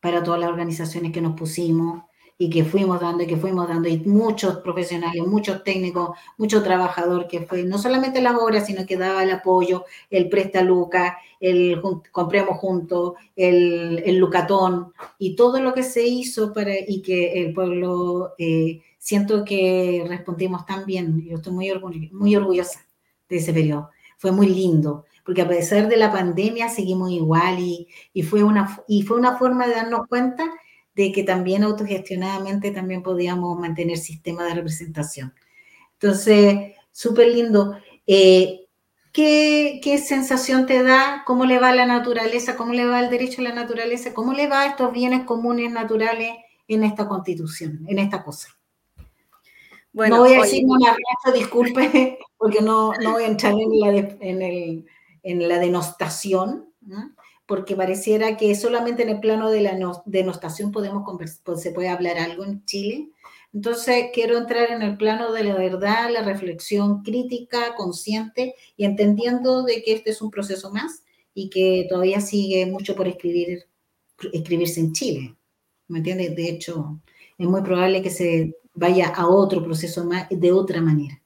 [0.00, 2.02] para todas las organizaciones que nos pusimos
[2.36, 7.28] y que fuimos dando y que fuimos dando, y muchos profesionales, muchos técnicos, mucho trabajador
[7.28, 11.80] que fue no solamente la obra, sino que daba el apoyo, el presta Luca, el
[12.10, 17.54] compremos juntos, el, el, Lucatón y todo lo que se hizo para y que el
[17.54, 21.24] pueblo eh, siento que respondimos tan bien.
[21.24, 22.86] Yo estoy muy, muy orgullosa
[23.28, 23.90] de ese periodo.
[24.18, 28.78] Fue muy lindo porque a pesar de la pandemia seguimos igual y, y, fue, una,
[28.86, 30.52] y fue una forma de darnos cuenta
[30.94, 35.34] de que también autogestionadamente también podíamos mantener sistema de representación.
[35.94, 37.76] Entonces, súper lindo.
[38.06, 38.66] Eh,
[39.12, 41.22] ¿qué, ¿qué, sensación te da?
[41.26, 42.56] ¿Cómo le va a la naturaleza?
[42.56, 44.14] ¿Cómo le va el derecho a la naturaleza?
[44.14, 46.32] ¿Cómo le va a estos bienes comunes naturales
[46.68, 48.48] en esta constitución, en esta cosa?
[49.92, 50.96] Bueno, no voy a decir una
[51.32, 53.88] disculpe, porque no, no, voy a entrar en la,
[54.20, 54.84] en el,
[55.22, 57.14] en la denostación, ¿no?
[57.46, 61.04] Porque pareciera que solamente en el plano de la denostación podemos
[61.44, 63.10] pues, se puede hablar algo en Chile.
[63.52, 69.62] Entonces, quiero entrar en el plano de la verdad, la reflexión crítica, consciente y entendiendo
[69.62, 71.04] de que este es un proceso más
[71.34, 73.66] y que todavía sigue mucho por escribir,
[74.32, 75.36] escribirse en Chile.
[75.86, 76.34] ¿Me entiendes?
[76.34, 77.00] De hecho,
[77.38, 81.20] es muy probable que se vaya a otro proceso más de otra manera.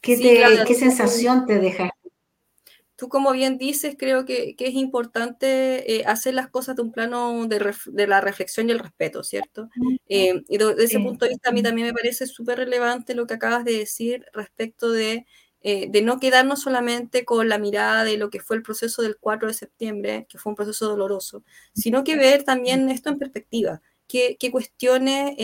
[0.00, 0.16] ¿Qué,
[0.66, 1.90] ¿qué sensación te deja
[2.98, 7.46] tú como bien dices, creo que, es importante eh, hacer las cosas de un plano
[7.46, 9.70] de, la reflexión y el respeto, ¿cierto?
[10.08, 13.28] Eh, y desde ese punto de vista a mí también me parece súper relevante lo
[13.28, 15.26] que acabas de decir respecto de,
[15.62, 19.16] eh, de, no quedarnos solamente con la mirada de lo que fue el proceso del
[19.16, 23.80] 4 de septiembre, que fue un proceso doloroso, sino que ver también esto en perspectiva,
[24.08, 25.36] qué, cuestiones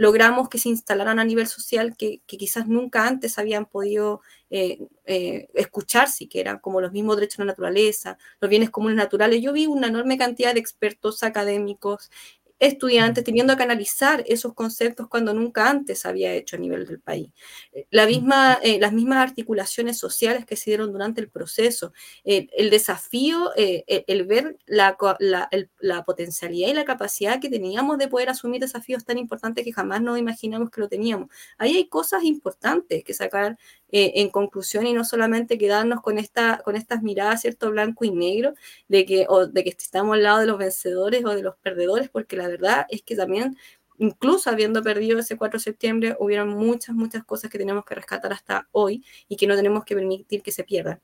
[0.00, 5.48] logramos que se instalaran a nivel social que, quizás nunca antes habían podido eh, eh,
[5.52, 9.42] escuchar siquiera, como los mismos derechos de la naturaleza, los bienes comunes naturales.
[9.42, 12.10] Yo vi una enorme cantidad de expertos académicos,
[12.60, 17.32] estudiantes teniendo que analizar esos conceptos cuando nunca antes había hecho a nivel del país.
[17.72, 21.92] Eh, la misma, eh, las mismas articulaciones sociales que se dieron durante el proceso,
[22.24, 24.96] eh, el desafío, el, ver la,
[25.80, 30.02] la, potencialidad y la capacidad que teníamos de poder asumir desafíos tan importantes que jamás
[30.02, 31.28] nos imaginamos que lo teníamos.
[31.56, 33.58] Ahí hay cosas importantes que sacar
[33.92, 37.70] eh, en conclusión y no solamente quedarnos con, esta, con estas miradas, ¿cierto?
[37.70, 38.54] Blanco y negro,
[38.88, 42.08] de que, o de que estamos al lado de los vencedores o de los perdedores,
[42.08, 43.56] porque la verdad es que también
[44.00, 48.32] incluso habiendo perdido ese 4 de septiembre, hubieron muchas, muchas cosas que tenemos que rescatar
[48.32, 51.00] hasta hoy y que no tenemos que permitir que se pierdan.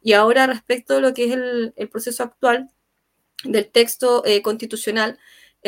[0.00, 2.70] Y ahora respecto a lo que es el, proceso actual
[3.42, 5.18] del texto eh, constitucional,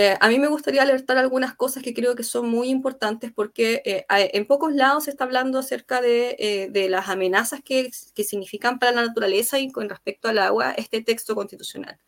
[0.01, 3.83] eh, a mí me gustaría alertar algunas cosas que creo que son muy importantes porque
[3.85, 8.93] eh, en pocos lados se está hablando acerca de, las amenazas que, que, significan para
[8.93, 11.99] la naturaleza y con respecto al agua este texto constitucional.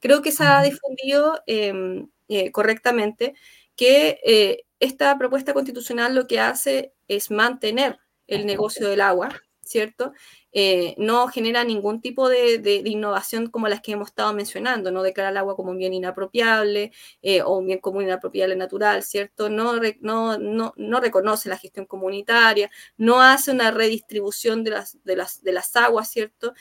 [0.00, 2.08] Creo que se ha difundido em,
[2.50, 3.34] correctamente
[3.76, 9.28] que eh, esta propuesta constitucional lo que hace es mantener el negocio del agua,
[9.60, 10.12] ¿cierto?
[10.58, 15.28] Eh, no genera ningún tipo de, innovación como las que hemos estado mencionando, no declara
[15.28, 19.50] el agua como un bien inapropiable eh, o un bien común inapropiable natural, ¿cierto?
[19.50, 25.42] No, no, no, reconoce la gestión comunitaria, no hace una redistribución de las, de las,
[25.42, 26.54] de las aguas, ¿cierto?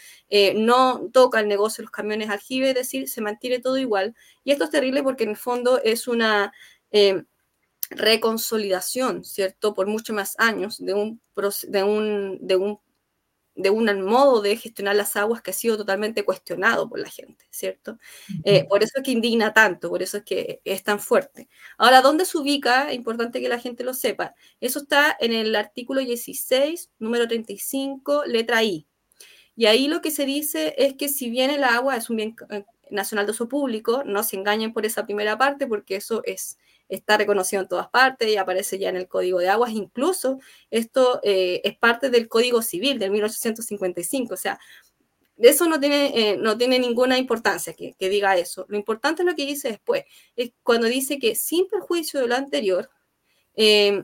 [0.55, 4.13] no toca el negocio de los camiones aljibe, es decir, se mantiene todo igual.
[4.43, 6.51] Y esto es terrible porque en el fondo es una
[6.91, 7.23] eh,
[7.89, 9.73] reconsolidación, ¿cierto?
[9.73, 11.21] Por muchos más años de un,
[11.67, 12.79] de un, de un
[13.55, 17.45] de un modo de gestionar las aguas que ha sido totalmente cuestionado por la gente,
[17.49, 17.97] ¿cierto?
[18.43, 21.47] Eh, por eso es que indigna tanto, por eso es que es tan fuerte.
[21.77, 22.93] Ahora, ¿dónde se ubica?
[22.93, 24.35] Importante que la gente lo sepa.
[24.59, 28.85] Eso está en el artículo 16, número 35, letra I.
[29.55, 32.35] Y ahí lo que se dice es que si bien el agua es un bien
[32.49, 36.57] eh, nacional de uso público, no se engañen por esa primera parte porque eso es
[36.89, 39.71] está reconocido en todas partes y aparece ya en el Código de Aguas.
[39.71, 44.33] Incluso esto eh, es parte del Código Civil del 1855.
[44.33, 44.59] O sea,
[45.37, 48.65] eso no tiene, eh, no tiene ninguna importancia que, diga eso.
[48.69, 50.05] Lo importante es lo que dice después.
[50.35, 52.89] Es cuando dice que sin perjuicio de lo anterior,
[53.55, 54.03] eh,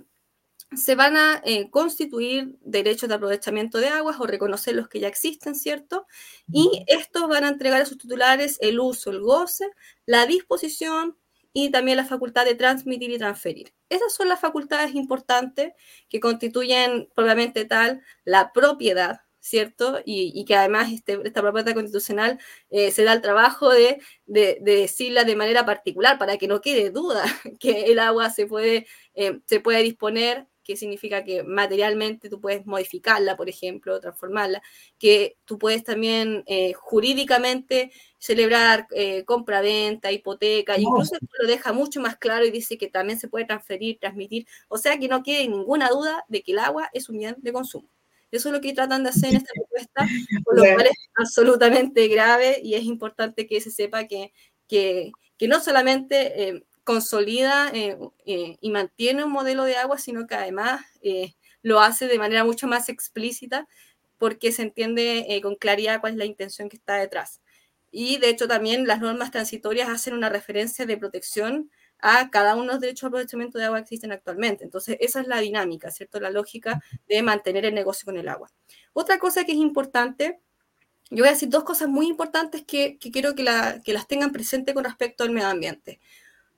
[0.74, 5.54] se van a constituir derechos de aprovechamiento de aguas o reconocer los que ya existen,
[5.54, 6.08] ¿cierto?
[6.50, 9.70] Y estos van a entregar a sus titulares el uso, el goce,
[10.06, 11.18] la disposición,
[11.54, 13.74] y también la facultad de transmitir y transferir.
[13.90, 15.74] Esas son las facultades importantes
[16.10, 20.00] que constituyen probablemente tal la propiedad, ¿cierto?
[20.06, 22.40] Y, que además este, esta propuesta constitucional
[22.70, 26.92] eh, se da el trabajo de, de, decirla de manera particular para que no quede
[26.92, 27.24] duda
[27.60, 32.66] que el agua se puede, eh, se puede disponer que significa que materialmente tú puedes
[32.66, 34.62] modificarla, por ejemplo, transformarla,
[34.98, 42.18] que tú puedes también eh, jurídicamente celebrar eh, compra-venta, hipoteca, incluso lo deja mucho más
[42.18, 45.90] claro y dice que también se puede transferir, transmitir, o sea que no quede ninguna
[45.90, 47.90] duda de que el agua es un bien de consumo.
[48.32, 50.08] Eso es lo que tratan de hacer en esta propuesta,
[50.46, 54.32] por lo cual es absolutamente grave y es importante que se sepa que,
[54.68, 60.28] que, que no solamente eh, consolida eh, eh, y mantiene un modelo de agua, sino
[60.28, 63.68] que además eh, lo hace de manera mucho más explícita
[64.18, 67.42] porque se entiende con claridad cuál es la intención que está detrás.
[67.92, 72.66] Y de hecho también las normas transitorias hacen una referencia de protección a cada uno
[72.66, 74.64] de los derechos de aprovechamiento de agua que existen actualmente.
[74.64, 76.20] Entonces, esa es la dinámica, ¿cierto?
[76.20, 78.52] La lógica de mantener el negocio con el agua.
[78.94, 80.40] Otra cosa que es importante,
[81.10, 83.46] yo voy a decir dos cosas muy importantes que, quiero que,
[83.84, 86.00] que las tengan presente con respecto al medio ambiente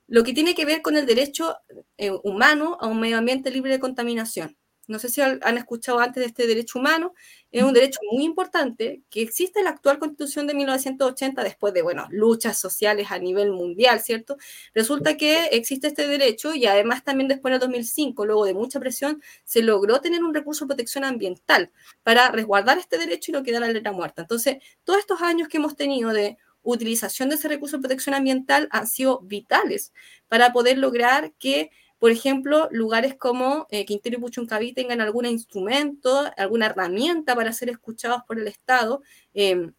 [0.06, 1.56] lo que tiene que ver con el derecho
[1.98, 4.56] eh, humano a un medio ambiente libre de contaminación.
[4.86, 7.14] No sé si han escuchado antes de este derecho humano,
[7.50, 11.82] es un derecho muy importante que existe en la actual constitución de 1980 después de,
[11.82, 14.36] bueno, luchas sociales a nivel mundial, ¿cierto?
[14.74, 18.78] Resulta que existe este derecho y además también después en el 2005, luego de mucha
[18.78, 21.70] presión, se logró tener un recurso de protección ambiental
[22.02, 24.22] para resguardar este derecho y no quedar a letra muerta.
[24.22, 28.68] Entonces, todos estos años que hemos tenido de utilización de ese recurso de protección ambiental
[28.70, 29.92] han sido vitales
[30.28, 36.24] para poder lograr que, por ejemplo, lugares como eh, Quintero y Puchuncaví tengan algún instrumento,
[36.36, 39.02] alguna herramienta para ser escuchados por el Estado.
[39.34, 39.72] Em,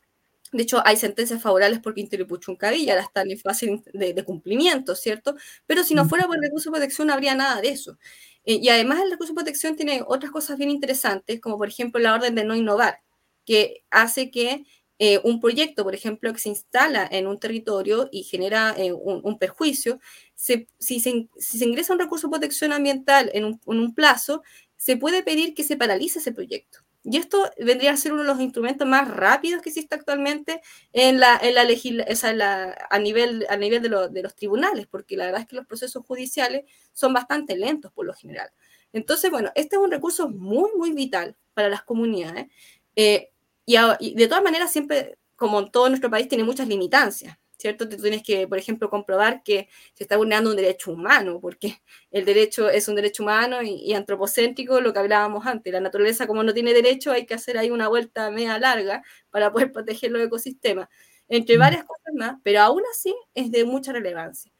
[0.51, 4.95] de hecho, hay sentencias favorables por Quintero y Puchuncaví, ya están en fase de, cumplimiento,
[4.95, 5.35] ¿cierto?
[5.65, 7.97] Pero si no fuera por el recurso de protección, no habría nada de eso.
[8.45, 11.99] Eh, y además el recurso de protección tiene otras cosas bien interesantes, como por ejemplo
[11.99, 13.01] la orden de no innovar,
[13.45, 14.65] que hace que
[14.97, 19.37] eh, un proyecto, por ejemplo, que se instala en un territorio y genera eh, un,
[19.37, 19.99] perjuicio,
[20.35, 24.41] si, se, ingresa un recurso de protección ambiental en un, plazo,
[24.77, 26.79] se puede pedir que se paralice ese proyecto.
[27.03, 31.19] Y esto vendría a ser uno de los instrumentos más rápidos que existe actualmente en
[31.19, 35.67] la, en a nivel, a nivel de, los tribunales, porque la verdad es que los
[35.67, 38.49] procesos judiciales son bastante lentos por lo general.
[38.93, 42.47] Entonces, bueno, este es un recurso muy, muy vital para las comunidades.
[42.95, 43.33] Eh,
[43.65, 47.37] y, de todas maneras, siempre, como en todo nuestro país, tiene muchas limitancias.
[47.57, 47.87] ¿cierto?
[47.89, 52.25] Tú tienes que, por ejemplo, comprobar que se está vulnerando un derecho humano, porque el
[52.25, 55.73] derecho es un derecho humano y, antropocéntrico, lo que hablábamos antes.
[55.73, 59.51] La naturaleza, como no tiene derecho, hay que hacer ahí una vuelta media larga para
[59.51, 60.89] poder proteger los ecosistemas,
[61.27, 61.59] entre mm.
[61.59, 64.51] varias cosas más, pero aún así es de mucha relevancia.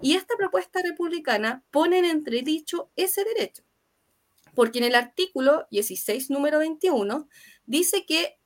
[0.00, 3.62] Y esta propuesta republicana pone en entredicho ese derecho,
[4.54, 7.28] porque en el artículo 16, número 21,
[7.66, 8.38] dice que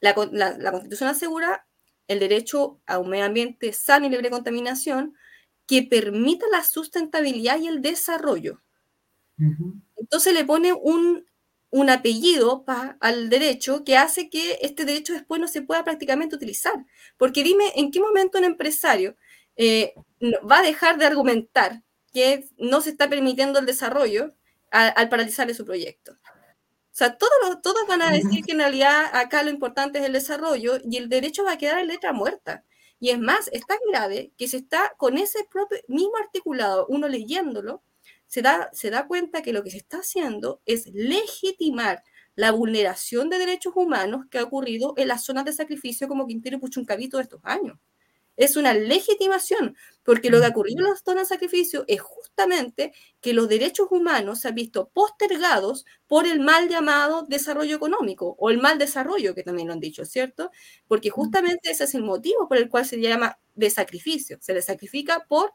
[0.00, 1.66] la, la Constitución asegura
[2.08, 5.14] el derecho a un medio ambiente sano y libre de contaminación
[5.70, 8.60] que permita la sustentabilidad y el desarrollo.
[9.96, 11.24] Entonces le pone un,
[11.88, 12.64] apellido
[12.98, 16.74] al derecho que hace que este derecho después no se pueda prácticamente utilizar.
[17.16, 19.16] Porque dime, ¿en qué momento un empresario
[19.54, 24.34] eh, va a dejar de argumentar que no se está permitiendo el desarrollo
[24.72, 26.18] al paralizarle su proyecto?
[26.92, 27.32] O sea, todos,
[27.62, 31.08] todos van a decir que en realidad acá lo importante es el desarrollo y el
[31.08, 32.64] derecho va a quedar en letra muerta.
[32.98, 37.08] Y es más, es tan grave que se está con ese propio, mismo articulado, uno
[37.08, 37.82] leyéndolo,
[38.26, 43.30] se da, se da cuenta que lo que se está haciendo es legitimar la vulneración
[43.30, 47.16] de derechos humanos que ha ocurrido en las zonas de sacrificio como Quintero y Puchuncavito
[47.16, 47.78] de estos años.
[48.36, 52.92] Es una legitimación, porque lo que ha ocurrido en las zonas de sacrificio es justamente
[53.20, 58.50] que los derechos humanos se han visto postergados por el mal llamado desarrollo económico o
[58.50, 60.50] el mal desarrollo, que también lo han dicho, ¿cierto?
[60.88, 64.62] Porque justamente ese es el motivo por el cual se llama de sacrificio, se le
[64.62, 65.52] sacrifica por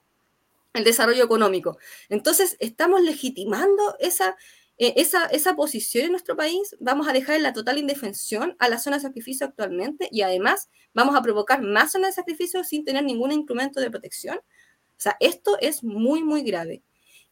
[0.74, 1.78] el desarrollo económico.
[2.10, 4.36] Entonces, estamos legitimando esa
[4.78, 8.68] eh, esa, esa posición en nuestro país, vamos a dejar en la total indefensión a
[8.68, 12.84] la zona de sacrificio actualmente y además vamos a provocar más zonas de sacrificio sin
[12.84, 14.38] tener ningún instrumento de protección.
[14.38, 16.84] O sea, esto es muy, muy grave.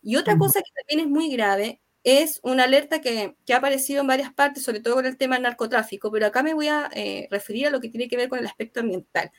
[0.02, 4.02] Y otra cosa que también es muy grave es una alerta que, que, ha aparecido
[4.02, 6.90] en varias partes, sobre todo con el tema del narcotráfico, pero acá me voy a
[6.94, 9.32] eh, referir a lo que tiene que ver con el aspecto ambiental,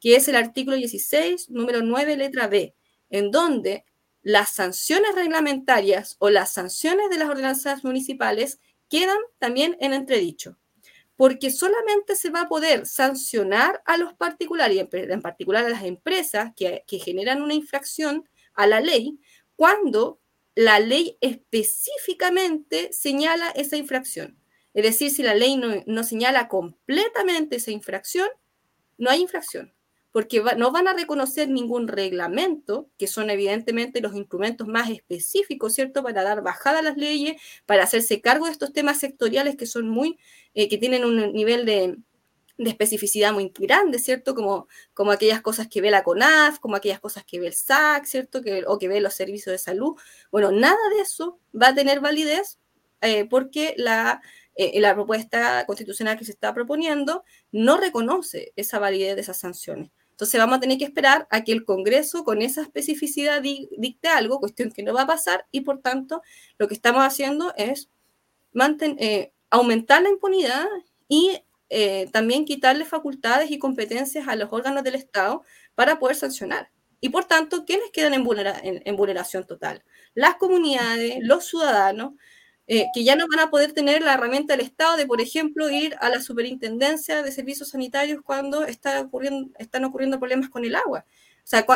[0.00, 2.74] que es el artículo 16, número 9, letra B,
[3.10, 3.84] en donde
[4.22, 10.58] las sanciones reglamentarias o las sanciones de las ordenanzas municipales quedan también en entredicho,
[11.16, 15.84] porque solamente se va a poder sancionar a los particulares, y en particular a las
[15.84, 19.18] empresas que, generan una infracción a la ley,
[19.56, 20.20] cuando
[20.54, 24.38] la ley específicamente señala esa infracción.
[24.74, 28.28] Es decir, si la ley no, no señala completamente esa infracción,
[28.98, 29.72] no hay infracción
[30.12, 36.02] porque no van a reconocer ningún reglamento, que son evidentemente los instrumentos más específicos, ¿cierto?,
[36.02, 39.88] para dar bajada a las leyes, para hacerse cargo de estos temas sectoriales que son
[39.88, 40.18] muy,
[40.54, 41.98] eh, que tienen un nivel de,
[42.58, 44.34] especificidad muy grande, ¿cierto?
[44.34, 48.04] Como, como aquellas cosas que ve la CONAF, como aquellas cosas que ve el SAC,
[48.04, 48.42] ¿cierto?
[48.42, 49.96] Que, o que ve los servicios de salud.
[50.30, 52.58] Bueno, nada de eso va a tener validez
[53.00, 54.20] eh, porque la,
[54.56, 59.90] eh, la propuesta constitucional que se está proponiendo no reconoce esa validez de esas sanciones.
[60.20, 64.38] Entonces vamos a tener que esperar a que el Congreso con esa especificidad dicte algo,
[64.38, 66.20] cuestión que no va a pasar, y por tanto
[66.58, 67.88] lo que estamos haciendo es
[68.98, 70.66] eh, aumentar la impunidad
[71.08, 71.40] y
[71.70, 75.42] eh, también quitarle facultades y competencias a los órganos del Estado
[75.74, 76.70] para poder sancionar.
[77.00, 79.82] Y por tanto, ¿quiénes quedan en, en vulneración total?
[80.12, 82.12] Las comunidades, los ciudadanos,
[82.72, 85.68] eh, que ya no van a poder tener la herramienta del Estado de, por ejemplo,
[85.70, 90.76] ir a la superintendencia de servicios sanitarios cuando está ocurriendo, están ocurriendo problemas con el
[90.76, 91.04] agua.
[91.38, 91.66] O sea,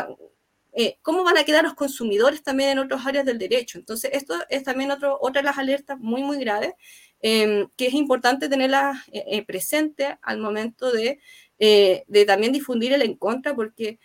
[0.73, 3.77] eh, ¿cómo van a quedar los consumidores también en otras áreas del derecho?
[3.77, 6.75] Entonces, esto es también otro, otra de las alertas muy, muy graves,
[7.21, 11.19] em, que es importante tenerlas eh, presentes al momento de,
[11.59, 13.99] de, también difundir el en contra, porque,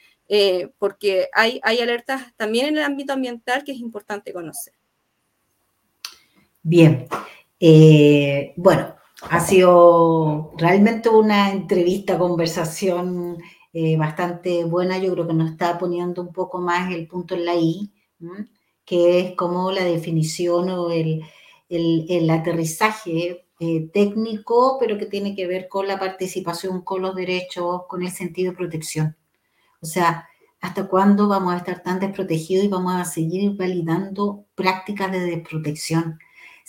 [0.80, 4.79] porque hay, hay alertas también en el ámbito ambiental que es importante conocer.
[6.72, 7.08] Bien,
[7.60, 8.94] eh, bueno,
[9.24, 13.40] ha sido realmente una entrevista, conversación
[13.74, 15.00] eh, bastante buena.
[15.00, 17.92] Yo creo que nos está poniendo un poco más el punto en la I,
[18.86, 21.24] que es como la definición o el,
[22.30, 28.04] aterrizaje eh, técnico, pero que tiene que ver con la participación, con los derechos, con
[28.04, 29.18] el sentido de protección.
[29.82, 30.30] O sea,
[30.62, 36.20] ¿hasta cuándo vamos a estar tan desprotegidos y vamos a seguir validando prácticas de desprotección?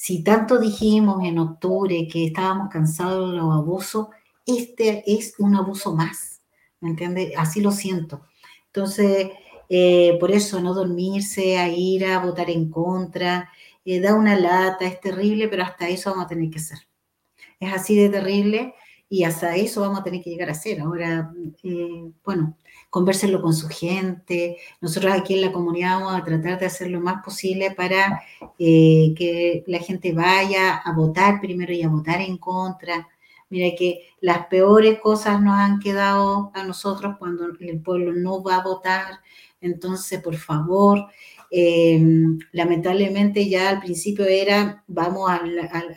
[0.02, 4.08] Si tanto dijimos en octubre que estábamos cansados de los abusos,
[4.46, 6.40] este es un abuso más,
[6.80, 7.34] ¿me entiendes?
[7.36, 8.22] Así lo siento.
[8.68, 9.28] Entonces,
[9.68, 13.50] eh, por eso no dormirse, a ir a votar en contra,
[13.84, 16.78] eh, da una lata, es terrible, pero hasta eso vamos a tener que hacer.
[17.60, 18.74] Es así de terrible
[19.06, 20.80] y hasta eso vamos a tener que llegar a hacer.
[20.80, 21.30] Ahora,
[21.62, 22.56] eh, bueno,
[22.90, 24.58] conversenlo con su gente.
[24.80, 28.20] Nosotros aquí en la comunidad vamos a tratar de hacer lo más posible para
[28.58, 33.08] eh, que la gente vaya a votar primero y a votar en contra.
[33.48, 38.56] Mira que las peores cosas nos han quedado a nosotros cuando el pueblo no va
[38.56, 39.20] a votar.
[39.60, 41.06] Entonces, por favor,
[41.50, 45.30] em, lamentablemente ya al principio era, vamos,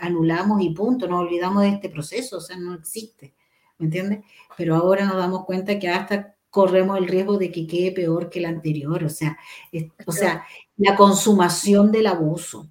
[0.02, 3.34] anulamos y punto, nos olvidamos de este proceso, o sea, no existe,
[3.78, 4.20] ¿me entiendes?
[4.58, 8.38] Pero ahora nos damos cuenta que hasta corremos el riesgo de que quede peor que
[8.38, 9.40] el anterior, o sea,
[10.06, 10.46] o sea,
[10.78, 12.68] la consumación del abuso.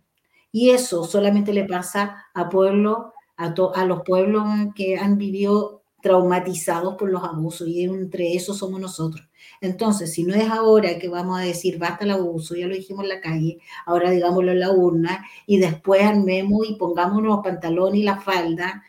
[0.52, 2.98] Y eso solamente le pasa a pueblos
[3.36, 4.44] a, los pueblos
[4.76, 9.28] que han vivido traumatizados por los abusos y entre esos somos nosotros.
[9.60, 13.02] Entonces, si no es ahora que vamos a decir basta el abuso, ya lo dijimos
[13.02, 17.98] en la calle, ahora digámoslo en la urna y después armemos y pongamos los pantalones
[17.98, 18.84] y la falda,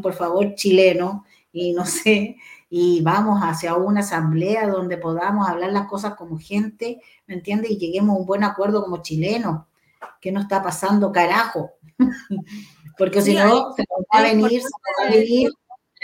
[0.00, 2.36] por favor, chileno, y no sé,
[2.68, 7.70] y vamos hacia una asamblea donde podamos hablar las cosas como gente, ¿me entiendes?
[7.70, 9.64] Y lleguemos a un buen acuerdo como chilenos.
[10.20, 11.72] ¿Qué nos está pasando, carajo?
[12.98, 15.50] Porque si no, se va a venir, va a venir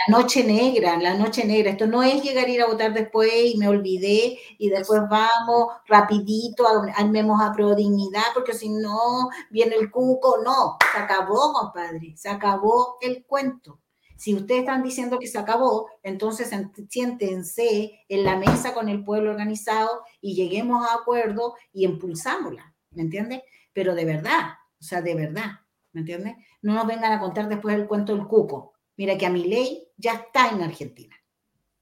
[0.06, 1.70] la noche negra, la noche negra.
[1.70, 5.68] Esto no es llegar a ir a votar después y me olvidé y después vamos
[5.86, 10.38] rapidito, armemos a pro dignidad, porque si no viene el cuco.
[10.44, 13.81] No, se acabó, compadre, se acabó el cuento.
[14.22, 16.48] Si ustedes están diciendo que se acabó, entonces
[16.88, 23.02] siéntense en la mesa con el pueblo organizado y lleguemos a acuerdo y impulsámosla, ¿me
[23.02, 23.42] entiendes?
[23.72, 25.50] Pero de verdad, o sea, de verdad,
[25.92, 26.36] ¿me entiendes?
[26.60, 28.74] No nos vengan a contar después el cuento del cuco.
[28.96, 31.16] Mira que a mi ley ya está en Argentina.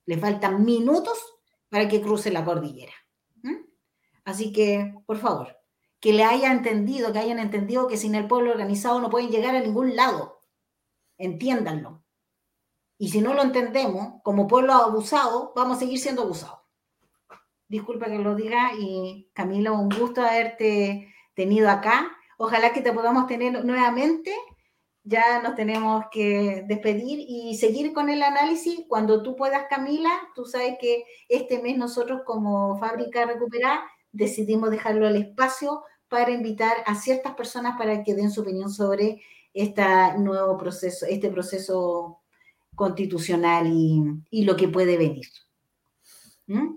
[0.07, 1.18] Le faltan minutos
[1.68, 2.95] para que cruce la cordillera.
[4.24, 5.59] Así que, por favor,
[6.01, 9.55] que le haya entendido, que hayan entendido que sin el pueblo organizado no pueden llegar
[9.55, 10.41] a ningún lado.
[11.18, 11.99] Entiéndanlo.
[13.01, 16.59] Y si no lo entendemos, como pueblo abusado, vamos a seguir siendo abusados.
[17.66, 22.11] Disculpa que lo diga y Camila, un gusto haberte tenido acá.
[22.36, 24.34] Ojalá que te podamos tener nuevamente
[25.03, 28.82] ya nos tenemos que despedir y seguir con el análisis.
[28.86, 33.80] Cuando tú puedas, Camila, tú sabes que este mes nosotros como Fábrica Recuperar
[34.12, 39.22] decidimos dejarlo al espacio para invitar a ciertas personas para que den su opinión sobre
[39.55, 39.82] este
[40.18, 42.20] nuevo proceso, este proceso
[42.81, 45.26] constitucional y, y lo que puede venir.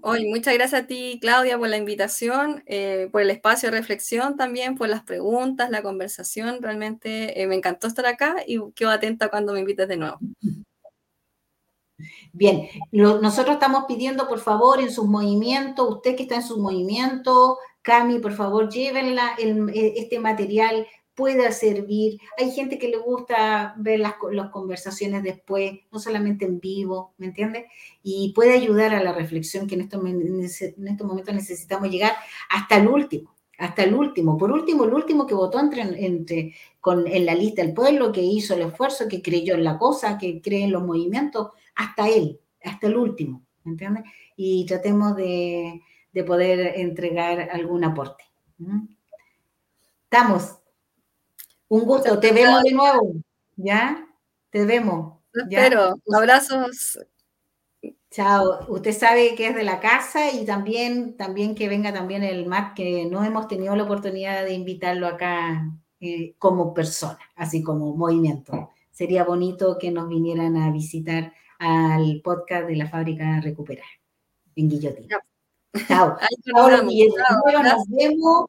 [0.01, 4.35] Hoy, muchas gracias a ti, Claudia, por la invitación, eh, por el espacio de reflexión
[4.35, 6.61] también, por las preguntas, la conversación.
[6.61, 10.19] Realmente eh, me encantó estar acá y quedo atenta cuando me invites de nuevo.
[12.33, 17.57] Bien, nosotros estamos pidiendo, por favor, en sus movimientos, usted que está en sus movimientos,
[17.81, 20.85] Cami, por favor, llévenla eh, este material
[21.15, 22.19] pueda servir.
[22.37, 24.15] Hay gente que le gusta ver las,
[24.51, 27.65] conversaciones después, no solamente en vivo, ¿me entiendes?
[28.01, 32.13] Y puede ayudar a la reflexión que en estos, en estos momentos necesitamos llegar
[32.49, 34.37] hasta el último, hasta el último.
[34.37, 38.21] Por último, el último que votó entre, entre, con, en la lista del pueblo, que
[38.21, 42.39] hizo el esfuerzo, que creyó en la cosa, que cree en los movimientos, hasta él,
[42.63, 44.03] hasta el último, ¿me entiendes?
[44.35, 48.23] Y tratemos de, de poder entregar algún aporte.
[50.03, 50.62] Estamos.
[51.73, 53.15] Un gusto, te vemos de nuevo,
[53.55, 54.07] ¿ya?
[54.51, 55.17] Te vemos.
[55.33, 56.99] Espero, abrazos.
[58.11, 62.45] Chao, usted sabe que es de la casa y también, también que venga también el
[62.45, 65.67] MAC, que no hemos tenido la oportunidad de invitarlo acá
[65.99, 68.69] eh, como persona, así como movimiento.
[68.91, 73.89] Sería bonito que nos vinieran a visitar al podcast de la fábrica Recuperar
[74.55, 75.17] en Guillotina.
[75.87, 76.17] Chao.
[77.63, 78.45] nos vemos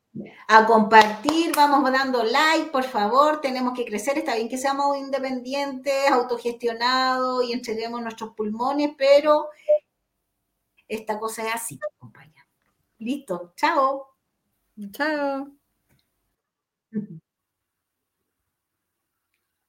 [0.47, 6.11] a compartir, vamos dando like, por favor, tenemos que crecer, está bien que seamos independientes,
[6.11, 9.49] autogestionados y entreguemos nuestros pulmones, pero
[10.87, 12.47] esta cosa es así, compañía.
[12.99, 14.09] Listo, chao.
[14.93, 15.49] Chao.